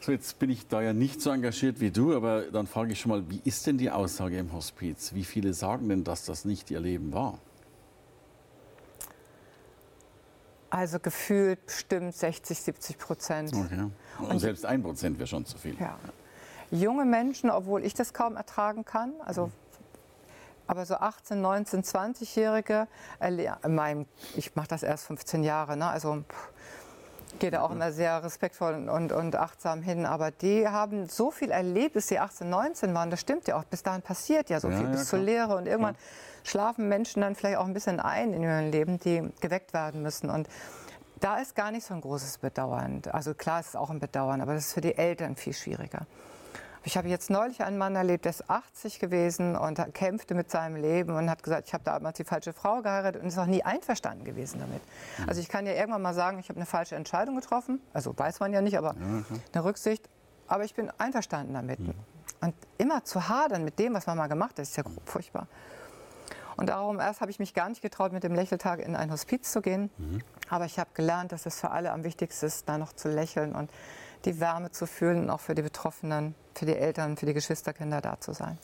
So, 0.00 0.12
jetzt 0.12 0.38
bin 0.38 0.50
ich 0.50 0.68
da 0.68 0.82
ja 0.82 0.92
nicht 0.92 1.22
so 1.22 1.30
engagiert 1.30 1.80
wie 1.80 1.90
du, 1.90 2.14
aber 2.14 2.42
dann 2.42 2.66
frage 2.66 2.92
ich 2.92 3.00
schon 3.00 3.08
mal, 3.08 3.30
wie 3.30 3.40
ist 3.44 3.66
denn 3.66 3.78
die 3.78 3.90
Aussage 3.90 4.36
im 4.36 4.52
Hospiz? 4.52 5.14
Wie 5.14 5.24
viele 5.24 5.54
sagen 5.54 5.88
denn, 5.88 6.04
dass 6.04 6.26
das 6.26 6.44
nicht 6.44 6.70
ihr 6.70 6.80
Leben 6.80 7.10
war? 7.14 7.38
Also 10.74 10.98
gefühlt 10.98 11.64
bestimmt 11.66 12.16
60, 12.16 12.58
70 12.58 12.98
Prozent. 12.98 13.52
Okay. 13.54 13.90
Und 14.18 14.40
selbst 14.40 14.66
ein 14.66 14.82
Prozent 14.82 15.18
wäre 15.18 15.28
schon 15.28 15.46
zu 15.46 15.56
viel. 15.56 15.76
Ja. 15.78 15.96
Junge 16.72 17.04
Menschen, 17.04 17.48
obwohl 17.48 17.84
ich 17.84 17.94
das 17.94 18.12
kaum 18.12 18.34
ertragen 18.34 18.84
kann, 18.84 19.12
also 19.24 19.52
aber 20.66 20.84
so 20.84 20.94
18, 20.96 21.40
19, 21.40 21.84
20-Jährige, 21.84 22.88
ich 24.34 24.56
mache 24.56 24.66
das 24.66 24.82
erst 24.82 25.06
15 25.06 25.44
Jahre, 25.44 25.76
ne? 25.76 25.86
also 25.86 26.24
gehe 27.38 27.50
da 27.50 27.62
auch 27.62 27.70
immer 27.70 27.92
sehr 27.92 28.22
respektvoll 28.22 28.88
und, 28.88 29.12
und, 29.12 29.36
achtsam 29.36 29.82
hin. 29.82 30.06
Aber 30.06 30.30
die 30.30 30.68
haben 30.68 31.08
so 31.08 31.30
viel 31.30 31.50
erlebt, 31.50 31.94
bis 31.94 32.08
sie 32.08 32.18
18, 32.18 32.48
19 32.48 32.94
waren. 32.94 33.10
Das 33.10 33.20
stimmt 33.20 33.48
ja 33.48 33.58
auch. 33.58 33.64
Bis 33.64 33.82
dahin 33.82 34.02
passiert 34.02 34.50
ja 34.50 34.60
so 34.60 34.68
ja, 34.68 34.76
viel, 34.76 34.86
ja, 34.86 34.90
bis 34.90 35.08
klar. 35.08 35.18
zur 35.18 35.18
Lehre. 35.20 35.56
Und 35.56 35.66
irgendwann 35.66 35.94
ja. 35.94 36.00
schlafen 36.44 36.88
Menschen 36.88 37.22
dann 37.22 37.34
vielleicht 37.34 37.58
auch 37.58 37.66
ein 37.66 37.74
bisschen 37.74 38.00
ein 38.00 38.32
in 38.32 38.42
ihrem 38.42 38.70
Leben, 38.70 38.98
die 38.98 39.22
geweckt 39.40 39.72
werden 39.72 40.02
müssen. 40.02 40.30
Und 40.30 40.48
da 41.20 41.38
ist 41.38 41.54
gar 41.54 41.70
nicht 41.70 41.86
so 41.86 41.94
ein 41.94 42.00
großes 42.00 42.38
Bedauern. 42.38 43.02
Also 43.10 43.34
klar 43.34 43.60
ist 43.60 43.68
es 43.68 43.76
auch 43.76 43.90
ein 43.90 44.00
Bedauern, 44.00 44.40
aber 44.40 44.54
das 44.54 44.66
ist 44.66 44.72
für 44.74 44.80
die 44.80 44.96
Eltern 44.96 45.36
viel 45.36 45.54
schwieriger. 45.54 46.06
Ich 46.86 46.98
habe 46.98 47.08
jetzt 47.08 47.30
neulich 47.30 47.62
einen 47.62 47.78
Mann 47.78 47.96
erlebt, 47.96 48.26
der 48.26 48.30
ist 48.30 48.50
80 48.50 48.98
gewesen 48.98 49.56
und 49.56 49.80
kämpfte 49.94 50.34
mit 50.34 50.50
seinem 50.50 50.76
Leben 50.76 51.16
und 51.16 51.30
hat 51.30 51.42
gesagt, 51.42 51.66
ich 51.68 51.72
habe 51.72 51.82
damals 51.82 52.18
die 52.18 52.24
falsche 52.24 52.52
Frau 52.52 52.82
geheiratet 52.82 53.22
und 53.22 53.28
ist 53.28 53.38
auch 53.38 53.46
nie 53.46 53.62
einverstanden 53.62 54.24
gewesen 54.24 54.60
damit. 54.60 54.82
Mhm. 55.18 55.28
Also 55.28 55.40
ich 55.40 55.48
kann 55.48 55.64
ja 55.64 55.72
irgendwann 55.72 56.02
mal 56.02 56.12
sagen, 56.12 56.38
ich 56.38 56.50
habe 56.50 56.58
eine 56.58 56.66
falsche 56.66 56.94
Entscheidung 56.94 57.36
getroffen. 57.36 57.80
Also 57.94 58.16
weiß 58.16 58.40
man 58.40 58.52
ja 58.52 58.60
nicht, 58.60 58.76
aber 58.76 58.94
ja, 59.00 59.38
eine 59.54 59.64
Rücksicht. 59.64 60.10
Aber 60.46 60.64
ich 60.64 60.74
bin 60.74 60.90
einverstanden 60.98 61.54
damit. 61.54 61.80
Mhm. 61.80 61.94
Und 62.42 62.54
immer 62.76 63.02
zu 63.02 63.30
hadern 63.30 63.64
mit 63.64 63.78
dem, 63.78 63.94
was 63.94 64.06
man 64.06 64.18
mal 64.18 64.26
gemacht 64.26 64.52
hat, 64.52 64.60
ist 64.60 64.76
ja 64.76 64.84
furchtbar. 65.06 65.46
Und 66.56 66.68
darum 66.68 67.00
erst 67.00 67.22
habe 67.22 67.30
ich 67.30 67.38
mich 67.38 67.54
gar 67.54 67.70
nicht 67.70 67.80
getraut, 67.80 68.12
mit 68.12 68.22
dem 68.22 68.34
Lächeltag 68.34 68.80
in 68.80 68.94
ein 68.94 69.10
Hospiz 69.10 69.50
zu 69.50 69.62
gehen. 69.62 69.90
Mhm. 69.96 70.20
Aber 70.50 70.66
ich 70.66 70.78
habe 70.78 70.90
gelernt, 70.92 71.32
dass 71.32 71.46
es 71.46 71.58
für 71.58 71.70
alle 71.70 71.92
am 71.92 72.04
wichtigsten 72.04 72.44
ist, 72.44 72.68
da 72.68 72.76
noch 72.76 72.92
zu 72.92 73.08
lächeln 73.08 73.54
und 73.54 73.70
die 74.24 74.40
Wärme 74.40 74.70
zu 74.70 74.86
fühlen 74.86 75.24
und 75.24 75.30
auch 75.30 75.40
für 75.40 75.54
die 75.54 75.62
Betroffenen, 75.62 76.34
für 76.54 76.66
die 76.66 76.74
Eltern, 76.74 77.16
für 77.16 77.26
die 77.26 77.34
Geschwisterkinder 77.34 78.00
da 78.00 78.20
zu 78.20 78.32
sein. 78.32 78.58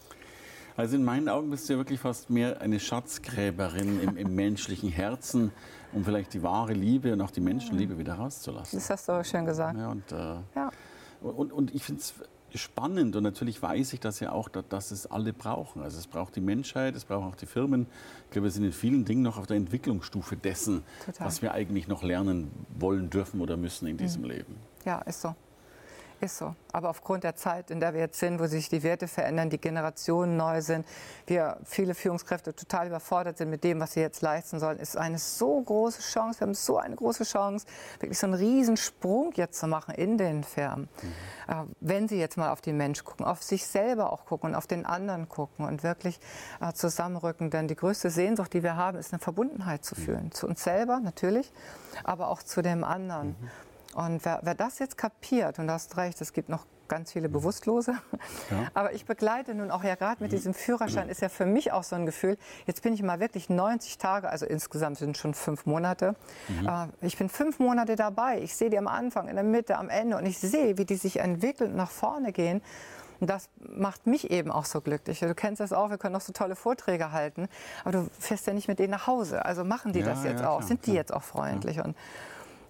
Also 0.77 0.96
in 0.96 1.05
meinen 1.05 1.29
Augen 1.29 1.51
bist 1.51 1.68
du 1.68 1.75
ja 1.75 1.79
wirklich 1.79 2.01
fast 2.01 2.31
mehr 2.31 2.61
eine 2.61 2.81
Schatzgräberin 2.81 4.01
im, 4.01 4.16
im 4.16 4.35
menschlichen 4.35 4.90
Herzen, 4.90 5.53
um 5.92 6.05
vielleicht 6.05 6.33
die 6.33 6.42
wahre 6.42 6.73
Liebe 6.73 7.12
und 7.12 7.20
auch 7.20 7.31
die 7.31 7.40
Menschenliebe 7.40 7.99
wieder 7.99 8.14
rauszulassen. 8.14 8.79
Das 8.79 8.88
hast 8.88 9.09
du 9.09 9.23
schön 9.25 9.44
gesagt. 9.44 9.77
Ja, 9.77 9.88
und, 9.88 10.11
äh, 10.12 10.16
ja. 10.55 10.70
und, 11.20 11.53
und 11.53 11.75
ich 11.75 11.85
finde 11.85 12.01
es 12.01 12.14
spannend 12.55 13.14
und 13.14 13.23
natürlich 13.23 13.61
weiß 13.61 13.92
ich 13.92 14.01
das 14.01 14.20
ja 14.20 14.33
auch, 14.33 14.49
dass 14.49 14.90
es 14.90 15.07
alle 15.07 15.33
brauchen. 15.33 15.83
Also 15.83 15.99
es 15.99 16.07
braucht 16.07 16.37
die 16.37 16.40
Menschheit, 16.40 16.96
es 16.96 17.05
brauchen 17.05 17.29
auch 17.29 17.37
die 17.37 17.46
Firmen. 17.46 17.87
Ich 18.25 18.31
glaube, 18.31 18.44
wir 18.44 18.51
sind 18.51 18.64
in 18.64 18.73
vielen 18.73 19.05
Dingen 19.05 19.23
noch 19.23 19.38
auf 19.38 19.46
der 19.46 19.57
Entwicklungsstufe 19.57 20.37
dessen, 20.37 20.83
Total. 21.05 21.27
was 21.27 21.42
wir 21.42 21.53
eigentlich 21.53 21.88
noch 21.88 22.03
lernen 22.03 22.51
wollen, 22.79 23.11
dürfen 23.11 23.40
oder 23.40 23.57
müssen 23.57 23.87
in 23.87 23.96
diesem 23.96 24.23
mhm. 24.23 24.29
Leben. 24.29 24.57
Ja, 24.85 25.01
ist 25.03 25.20
so. 25.20 25.35
Ist 26.20 26.37
so. 26.37 26.54
Aber 26.72 26.90
aufgrund 26.90 27.24
der 27.24 27.35
Zeit, 27.35 27.70
in 27.70 27.80
der 27.80 27.94
wir 27.94 28.00
jetzt 28.00 28.18
sind, 28.18 28.40
wo 28.40 28.46
sich 28.46 28.68
die 28.68 28.83
Werte 28.83 29.09
verändern, 29.09 29.48
die 29.48 29.59
Generationen 29.59 30.37
neu 30.37 30.61
sind, 30.61 30.87
wir 31.26 31.56
viele 31.64 31.94
Führungskräfte 31.94 32.54
total 32.54 32.88
überfordert 32.88 33.38
sind 33.38 33.48
mit 33.48 33.64
dem, 33.64 33.80
was 33.80 33.94
sie 33.94 34.00
jetzt 34.00 34.20
leisten 34.20 34.61
sollen, 34.61 34.78
ist 34.78 34.98
eine 34.98 35.18
so 35.18 35.61
große 35.62 36.02
Chance. 36.02 36.40
Wir 36.40 36.46
haben 36.48 36.54
so 36.54 36.76
eine 36.76 36.94
große 36.94 37.24
Chance, 37.24 37.66
wirklich 38.00 38.18
so 38.18 38.26
einen 38.26 38.35
Riesensprung 38.35 39.33
jetzt 39.35 39.59
zu 39.59 39.66
machen 39.66 39.94
in 39.94 40.18
den 40.18 40.44
Firmen. 40.44 40.90
Mhm. 41.02 41.09
Äh, 41.48 41.54
wenn 41.80 42.06
sie 42.06 42.18
jetzt 42.18 42.37
mal 42.37 42.50
auf 42.50 42.61
den 42.61 42.76
Mensch 42.76 43.02
gucken, 43.02 43.24
auf 43.24 43.42
sich 43.42 43.66
selber 43.66 44.12
auch 44.12 44.26
gucken 44.26 44.50
und 44.50 44.56
auf 44.56 44.66
den 44.66 44.85
anderen 44.85 45.26
gucken 45.28 45.64
und 45.64 45.83
wirklich 45.83 46.20
äh, 46.61 46.74
zusammenrücken. 46.74 47.48
Denn 47.48 47.66
die 47.66 47.76
größte 47.76 48.11
Sehnsucht, 48.11 48.52
die 48.52 48.62
wir 48.62 48.76
haben, 48.76 48.98
ist 48.98 49.14
eine 49.14 49.20
Verbundenheit 49.20 49.87
zu 49.87 49.94
fühlen. 49.94 50.26
Mhm. 50.26 50.33
Zu 50.33 50.48
uns 50.48 50.62
selber 50.62 51.00
natürlich, 51.00 51.50
aber 52.04 52.28
auch 52.28 52.42
zu 52.42 52.61
dem 52.61 52.85
anderen. 52.85 53.28
Mhm. 53.28 53.50
Und 53.94 54.24
wer, 54.24 54.40
wer, 54.42 54.55
das 54.55 54.79
jetzt 54.79 54.96
kapiert, 54.96 55.59
und 55.59 55.66
du 55.66 55.72
hast 55.72 55.96
recht, 55.96 56.20
es 56.20 56.33
gibt 56.33 56.48
noch 56.48 56.66
ganz 56.88 57.12
viele 57.12 57.29
Bewusstlose, 57.29 57.94
ja. 58.50 58.68
aber 58.74 58.92
ich 58.92 59.05
begleite 59.05 59.55
nun 59.55 59.70
auch 59.70 59.85
ja 59.85 59.94
gerade 59.94 60.22
mit 60.22 60.33
diesem 60.33 60.55
Führerschein, 60.55 61.09
ist 61.09 61.22
ja 61.22 61.29
für 61.29 61.46
mich 61.46 61.72
auch 61.72 61.85
so 61.85 61.94
ein 61.96 62.05
Gefühl, 62.05 62.37
jetzt 62.66 62.83
bin 62.83 62.92
ich 62.92 63.03
mal 63.03 63.20
wirklich 63.20 63.48
90 63.48 63.98
Tage, 63.98 64.29
also 64.29 64.44
insgesamt 64.44 64.98
sind 64.98 65.16
schon 65.16 65.35
fünf 65.35 65.66
Monate, 65.66 66.16
mhm. 66.48 66.68
äh, 66.68 67.07
ich 67.07 67.16
bin 67.16 67.29
fünf 67.29 67.61
Monate 67.61 67.94
dabei, 67.94 68.40
ich 68.40 68.57
sehe 68.57 68.70
die 68.70 68.79
am 68.79 68.88
Anfang, 68.88 69.29
in 69.29 69.37
der 69.37 69.44
Mitte, 69.44 69.79
am 69.79 69.88
Ende 69.88 70.16
und 70.16 70.26
ich 70.26 70.38
sehe, 70.38 70.79
wie 70.79 70.85
die 70.85 70.96
sich 70.96 71.20
entwickeln 71.20 71.70
und 71.70 71.76
nach 71.76 71.90
vorne 71.90 72.33
gehen. 72.33 72.61
Und 73.20 73.29
das 73.29 73.50
macht 73.59 74.07
mich 74.07 74.31
eben 74.31 74.50
auch 74.50 74.64
so 74.64 74.81
glücklich. 74.81 75.20
Du 75.20 75.35
kennst 75.35 75.61
das 75.61 75.74
auch, 75.74 75.90
wir 75.90 75.98
können 75.98 76.16
auch 76.16 76.22
so 76.22 76.33
tolle 76.33 76.57
Vorträge 76.57 77.12
halten, 77.12 77.48
aber 77.85 77.92
du 77.92 78.11
fährst 78.18 78.46
ja 78.46 78.55
nicht 78.55 78.66
mit 78.66 78.79
denen 78.79 78.92
nach 78.92 79.07
Hause. 79.07 79.44
Also 79.44 79.62
machen 79.62 79.92
die 79.92 80.00
ja, 80.00 80.07
das 80.07 80.24
jetzt 80.24 80.40
ja, 80.40 80.48
auch, 80.48 80.59
klar, 80.59 80.68
sind 80.68 80.87
die 80.87 80.94
jetzt 80.94 81.12
auch 81.12 81.22
freundlich. 81.22 81.85
Und 81.85 81.94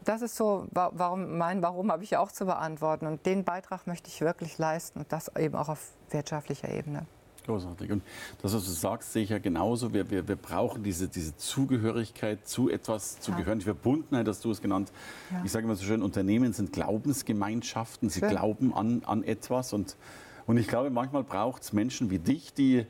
das 0.05 0.23
ist 0.23 0.37
so, 0.37 0.67
warum, 0.71 1.39
mein 1.39 1.63
Warum 1.63 1.91
habe 1.93 2.05
ich 2.05 2.17
auch 2.17 2.33
zu 2.33 2.47
beantworten. 2.47 3.07
Und 3.07 3.27
den 3.27 3.45
Beitrag 3.45 3.87
möchte 3.87 4.09
ich 4.09 4.21
wirklich 4.21 4.59
leisten 4.59 5.01
und 5.01 5.13
das 5.13 5.35
eben 5.37 5.55
auch 5.55 5.69
auf 5.69 5.93
wirtschaftlicher 6.11 6.69
Ebene. 6.71 7.07
Großartig. 7.47 7.91
Und 7.91 8.03
das, 8.43 8.55
was 8.55 8.65
du 8.65 8.71
sagst, 8.71 9.13
sehe 9.13 9.23
ich 9.23 9.31
ja 9.31 9.39
genauso. 9.39 9.93
Wir, 9.93 10.11
wir, 10.11 10.29
wir 10.29 10.37
brauchen 10.37 10.83
diese, 10.83 11.09
diese 11.09 11.37
Zugehörigkeit 11.37 12.47
zu 12.47 12.69
etwas 12.69 13.19
zu 13.21 13.33
ja. 13.33 13.39
gehören, 13.39 13.59
die 13.59 13.65
Verbundenheit, 13.65 14.29
hast 14.29 14.45
du 14.45 14.51
es 14.51 14.61
genannt. 14.61 14.93
Ja. 15.31 15.43
Ich 15.45 15.51
sage 15.51 15.65
immer 15.65 15.75
so 15.75 15.85
schön, 15.85 16.03
Unternehmen 16.03 16.53
sind 16.53 16.73
Glaubensgemeinschaften. 16.73 18.09
Sie 18.09 18.21
schön. 18.21 18.31
glauben 18.31 18.75
an, 18.75 19.03
an 19.05 19.25
etwas. 19.25 19.73
Und, 19.73 19.97
und 20.47 20.59
ich 20.59 20.69
glaube, 20.69 20.91
manchmal 20.91 21.25
braucht 21.25 21.63
es 21.63 21.73
Menschen 21.73 22.11
wie 22.11 22.19
dich, 22.19 22.53
die 22.53 22.87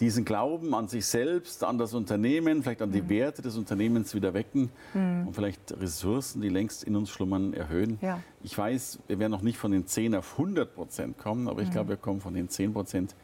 diesen 0.00 0.24
Glauben 0.24 0.74
an 0.74 0.86
sich 0.86 1.06
selbst, 1.06 1.64
an 1.64 1.78
das 1.78 1.92
Unternehmen, 1.92 2.62
vielleicht 2.62 2.82
an 2.82 2.92
die 2.92 3.02
mhm. 3.02 3.08
Werte 3.08 3.42
des 3.42 3.56
Unternehmens 3.56 4.14
wieder 4.14 4.32
wecken 4.32 4.70
mhm. 4.94 5.26
und 5.26 5.34
vielleicht 5.34 5.72
Ressourcen, 5.80 6.40
die 6.40 6.48
längst 6.48 6.84
in 6.84 6.94
uns 6.94 7.10
schlummern, 7.10 7.52
erhöhen. 7.52 7.98
Ja. 8.00 8.20
Ich 8.42 8.56
weiß, 8.56 9.00
wir 9.08 9.18
werden 9.18 9.32
noch 9.32 9.42
nicht 9.42 9.58
von 9.58 9.72
den 9.72 9.86
10 9.86 10.14
auf 10.14 10.32
100 10.32 10.74
Prozent 10.74 11.18
kommen, 11.18 11.48
aber 11.48 11.62
ich 11.62 11.68
mhm. 11.68 11.72
glaube, 11.72 11.88
wir 11.90 11.96
kommen 11.96 12.20
von 12.20 12.34
den 12.34 12.48
10 12.48 12.72
Prozent 12.72 13.14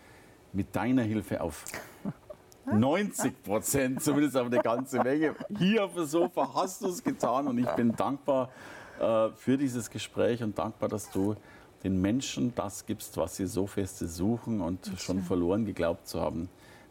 mit 0.53 0.75
deiner 0.75 1.03
Hilfe 1.03 1.41
auf 1.41 1.65
90 2.67 3.43
Prozent, 3.43 4.03
zumindest 4.03 4.37
auf 4.37 4.47
eine 4.47 4.61
ganze 4.61 5.03
Menge. 5.03 5.37
Hier 5.59 5.85
auf 5.85 5.95
dem 5.95 6.07
Sofa 6.07 6.55
hast 6.55 6.83
du 6.83 6.89
es 6.89 7.05
getan 7.05 7.47
und 7.47 7.59
ich 7.59 7.71
bin 7.71 7.95
dankbar 7.95 8.51
äh, 8.99 9.29
für 9.37 9.57
dieses 9.57 9.91
Gespräch 9.91 10.43
und 10.43 10.59
dankbar, 10.59 10.89
dass 10.89 11.11
du 11.11 11.37
den 11.85 12.01
Menschen 12.01 12.55
das 12.55 12.87
gibst, 12.87 13.17
was 13.17 13.37
sie 13.37 13.47
so 13.47 13.67
feste 13.67 14.09
suchen 14.09 14.61
und 14.61 14.91
schon 14.97 15.21
verloren 15.21 15.67
geglaubt 15.67 16.09
zu 16.09 16.21
haben 16.21 16.49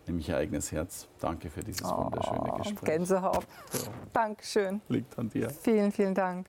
nämlich 0.08 0.30
ihr 0.30 0.38
eigenes 0.38 0.72
Herz. 0.72 1.08
Danke 1.20 1.50
für 1.50 1.62
dieses 1.62 1.84
oh, 1.84 2.06
wunderschöne 2.06 2.54
Gespräch. 2.58 2.90
Gänsehaut. 2.90 3.46
Ja. 3.74 3.80
Dankeschön. 4.14 4.82
Liegt 4.90 5.18
an 5.18 5.30
dir. 5.30 5.50
Vielen, 5.50 5.92
vielen 5.92 6.16
Dank. 6.16 6.48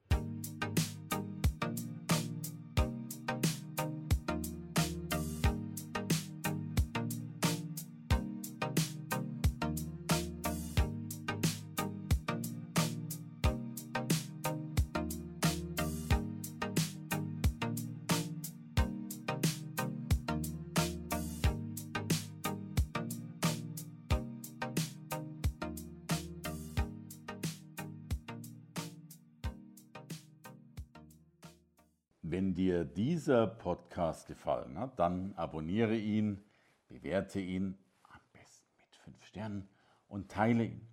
Wenn 32.26 32.54
dir 32.54 32.86
dieser 32.86 33.46
Podcast 33.46 34.26
gefallen 34.26 34.78
hat, 34.78 34.98
dann 34.98 35.34
abonniere 35.34 35.94
ihn, 35.94 36.42
bewerte 36.88 37.38
ihn 37.38 37.76
am 38.02 38.20
besten 38.32 38.66
mit 38.78 38.96
fünf 38.96 39.22
Sternen 39.26 39.68
und 40.08 40.30
teile 40.30 40.64
ihn. 40.64 40.88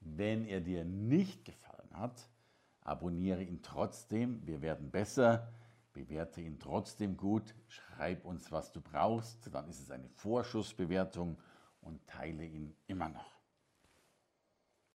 Wenn 0.00 0.46
er 0.46 0.62
dir 0.62 0.86
nicht 0.86 1.44
gefallen 1.44 1.90
hat, 1.92 2.30
abonniere 2.80 3.42
ihn 3.42 3.60
trotzdem. 3.60 4.40
Wir 4.46 4.62
werden 4.62 4.90
besser. 4.90 5.52
Bewerte 5.92 6.40
ihn 6.40 6.58
trotzdem 6.58 7.18
gut. 7.18 7.54
Schreib 7.68 8.24
uns, 8.24 8.50
was 8.50 8.72
du 8.72 8.80
brauchst. 8.80 9.54
Dann 9.54 9.68
ist 9.68 9.80
es 9.80 9.90
eine 9.90 10.08
Vorschussbewertung 10.08 11.36
und 11.82 12.06
teile 12.06 12.42
ihn 12.42 12.74
immer 12.86 13.10
noch. 13.10 13.33